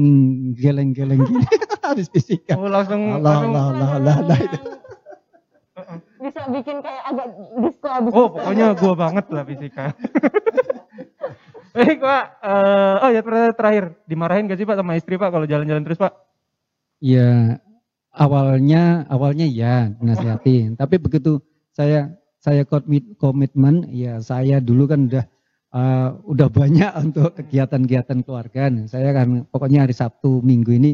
[0.53, 1.41] geleng-geleng gini.
[1.89, 2.53] habis fisika.
[2.55, 4.59] Oh, langsung Allah, langsung Allah, Allah, Allah, Allah, itu.
[6.21, 7.27] Bisa bikin kayak agak
[7.59, 9.85] disco abis Oh, pokoknya gua banget lah fisika.
[11.75, 12.25] Baik, Pak.
[12.41, 15.97] Eh, oh ya pertanyaan terakhir, dimarahin gak sih Pak sama istri Pak kalau jalan-jalan terus
[15.97, 16.13] Pak?
[17.01, 17.59] Ya,
[18.15, 21.43] awalnya awalnya ya dinasihatin, tapi begitu
[21.75, 25.25] saya saya komit, komitmen, ya saya dulu kan udah
[25.75, 28.71] eh, udah banyak untuk kegiatan-kegiatan keluarga.
[28.71, 30.93] Nah, Saya kan pokoknya hari Sabtu Minggu ini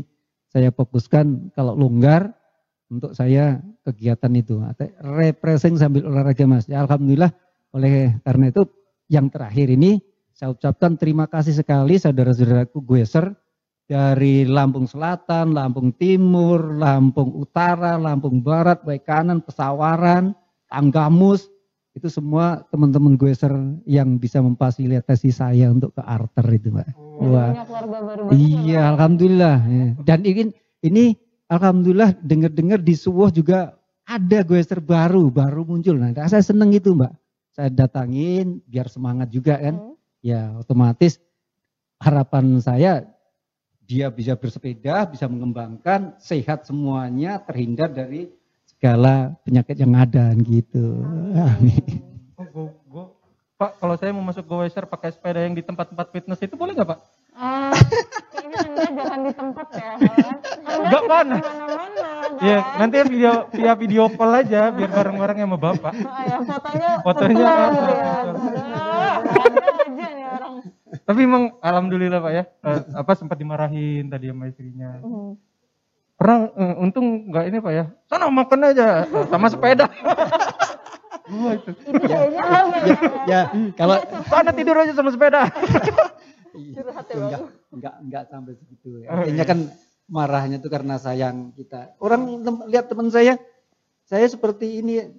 [0.51, 2.35] saya fokuskan kalau longgar
[2.91, 4.59] untuk saya kegiatan itu.
[4.99, 6.67] Refreshing sambil olahraga Mas.
[6.67, 7.31] Ya, Alhamdulillah
[7.71, 8.67] oleh karena itu
[9.07, 10.03] yang terakhir ini
[10.35, 13.35] saya ucapkan terima kasih sekali saudara-saudaraku Gueser
[13.91, 20.31] dari Lampung Selatan, Lampung Timur, Lampung Utara, Lampung Barat, baik kanan, Pesawaran,
[20.71, 21.51] Tanggamus,
[21.99, 23.51] itu semua teman-teman Gueser
[23.83, 26.89] yang bisa memfasilitasi saya untuk ke Arter itu, Mbak.
[27.19, 27.67] Wah.
[27.67, 29.57] Baru banyak Iya, alhamdulillah.
[29.67, 29.87] Ya.
[30.07, 30.55] Dan ini
[30.87, 31.05] ini
[31.51, 33.75] alhamdulillah dengar-dengar di Suwoh juga
[34.07, 35.99] ada Gueser baru, baru muncul.
[35.99, 37.11] Nah, saya seneng itu, Mbak.
[37.51, 39.75] Saya datangin biar semangat juga kan.
[39.75, 39.99] Hmm.
[40.23, 41.19] Ya, otomatis
[41.99, 43.03] harapan saya
[43.91, 48.31] dia bisa bersepeda, bisa mengembangkan, sehat semuanya, terhindar dari
[48.63, 51.03] segala penyakit yang ada gitu.
[51.35, 51.99] Amin.
[52.39, 53.03] Oh, go, go.
[53.59, 56.87] Pak, kalau saya mau masuk goeser pakai sepeda yang di tempat-tempat fitness itu boleh nggak
[56.87, 57.01] Pak?
[58.31, 59.91] Kayaknya anda jangan di tempat ya.
[59.99, 61.27] Anda Nggak, kita Pan.
[61.27, 62.09] ke mana-mana.
[62.41, 62.79] Iya, kan?
[62.79, 65.93] nanti video via video call aja biar bareng-bareng sama Bapak.
[66.07, 67.75] Ah, ya, fotonya Fotonya setelah apa?
[67.75, 68.13] gitu ya.
[68.71, 69.15] Ah,
[69.51, 70.55] ada aja nih orang.
[71.11, 75.03] Tapi emang alhamdulillah Pak ya, eh, apa sempat dimarahin tadi sama istrinya.
[75.03, 75.35] Hmm.
[76.15, 77.85] Pernah eh, untung nggak ini Pak ya.
[78.07, 79.91] Sana makan aja sama sepeda.
[81.35, 81.71] Wah itu.
[81.83, 82.95] Itu kayaknya apa ya?
[83.27, 83.41] Ya,
[83.75, 83.99] kalau
[84.31, 85.51] Sana tidur aja sama sepeda.
[86.79, 87.43] Curhat ya, enggak,
[87.75, 89.03] enggak, enggak sampai segitu.
[89.03, 89.11] ya.
[89.11, 89.51] Oh, Artinya iya.
[89.51, 89.59] kan
[90.07, 91.99] marahnya itu karena sayang kita.
[91.99, 93.35] Orang tem- lihat teman saya,
[94.07, 95.11] saya seperti ini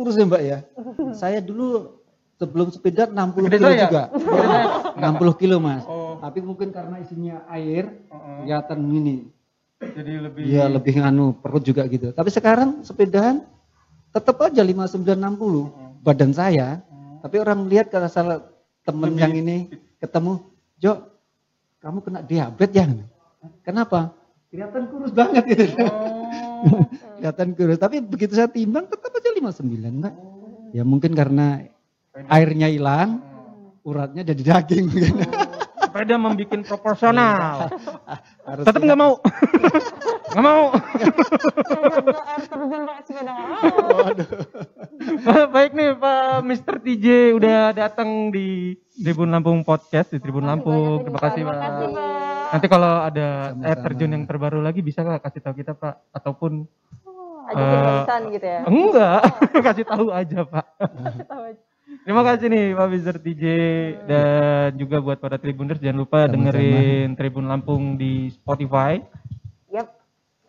[0.00, 0.58] kurus ya mbak ya.
[1.20, 1.99] Saya dulu
[2.40, 3.80] sebelum sepeda 60 Gede kilo saya?
[3.84, 4.02] juga.
[4.08, 4.64] Gede saya?
[5.12, 5.84] 60 kilo mas.
[5.84, 6.16] Oh.
[6.20, 8.36] Tapi mungkin karena isinya air, Heeh.
[8.42, 9.16] kelihatan ini.
[9.80, 12.12] Jadi lebih Iya lebih nganu perut juga gitu.
[12.12, 13.44] Tapi sekarang sepedaan
[14.12, 16.80] tetap aja 59 60 badan saya.
[17.20, 18.40] Tapi orang lihat kalau salah
[18.84, 19.56] temen Lebih- yang ini
[20.00, 20.40] ketemu,
[20.80, 21.04] Jo,
[21.80, 22.84] kamu kena diabetes ya?
[23.60, 24.16] Kenapa?
[24.48, 25.64] Kelihatan kurus banget gitu.
[25.84, 26.84] Oh.
[27.20, 27.78] Kelihatan kurus.
[27.80, 30.14] Tapi begitu saya timbang tetap aja 59 enggak.
[30.76, 31.64] Ya mungkin karena
[32.28, 33.22] airnya hilang,
[33.82, 34.86] uratnya jadi daging.
[34.86, 35.16] mungkin.
[35.80, 37.66] sepeda membuat proporsional.
[38.46, 39.18] Harus Tetap nggak mau.
[40.30, 40.70] Nggak mau.
[45.50, 46.76] Baik nih Pak Mr.
[46.78, 51.02] TJ udah datang di Tribun Lampung Podcast di Tribun Lampung.
[51.02, 51.50] Terima kasih Pak.
[51.50, 52.08] Terima kasih, Pak.
[52.50, 55.94] Nanti kalau ada air terjun yang terbaru lagi bisa nggak kasih tahu kita Pak?
[56.12, 56.66] Ataupun
[57.50, 58.60] Ajakin Eh, barisan gitu ya.
[58.62, 59.20] enggak,
[59.66, 60.66] kasih tahu aja Pak.
[61.26, 61.62] Tahu aja.
[62.00, 63.16] Terima kasih nih Pak Mr.
[63.20, 63.44] TJ
[64.08, 66.32] dan juga buat para Tribuners jangan lupa Sama-sama.
[66.32, 69.04] dengerin Tribun Lampung di Spotify.
[69.68, 70.00] Yap.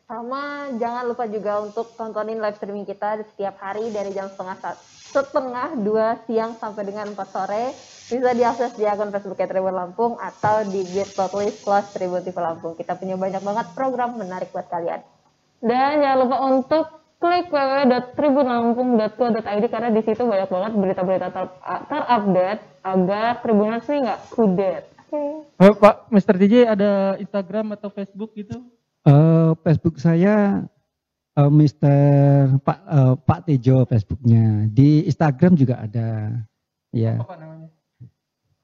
[0.07, 4.79] Sama jangan lupa juga untuk tontonin live streaming kita di setiap hari dari jam setengah
[5.11, 7.75] setengah dua siang sampai dengan 4 sore.
[8.11, 12.79] Bisa diakses di akun Facebooknya Tribun Lampung atau di bit.ly slash Tribun TV Lampung.
[12.79, 15.03] Kita punya banyak banget program menarik buat kalian.
[15.59, 16.85] Dan jangan lupa untuk
[17.21, 21.53] klik www.tribunlampung.co.id karena di situ banyak banget berita-berita ter-
[21.85, 24.89] terupdate agar Tribuners ini nggak kudet.
[25.05, 25.21] Oke.
[25.61, 26.33] Eh, Pak Mr.
[26.41, 28.57] TJ ada Instagram atau Facebook gitu?
[29.05, 30.65] Eh, Facebook saya
[31.37, 32.57] eh, Mr.
[32.57, 34.65] Pak eh, Pak Tejo Facebooknya.
[34.73, 36.41] Di Instagram juga ada.
[36.91, 37.69] Ya, Apa namanya?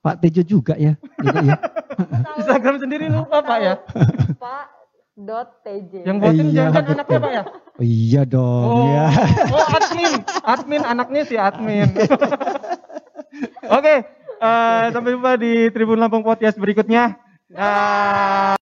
[0.02, 0.98] Pak Tejo juga ya.
[0.98, 1.62] Gitu ya.
[2.42, 3.78] Instagram sendiri lupa Pak ya?
[4.36, 4.77] Pak
[5.18, 6.06] dot TJ.
[6.06, 6.94] Yang buatin Iya, jangan betul.
[6.94, 7.44] anaknya Pak ya?
[7.78, 9.08] Oh, iya dong Oh, ya.
[9.50, 10.14] oh admin,
[10.46, 11.90] admin anaknya si admin.
[13.78, 13.96] Oke,
[14.38, 17.18] eh, sampai jumpa di Tribun Lampung Podcast berikutnya.
[17.54, 18.57] Ah.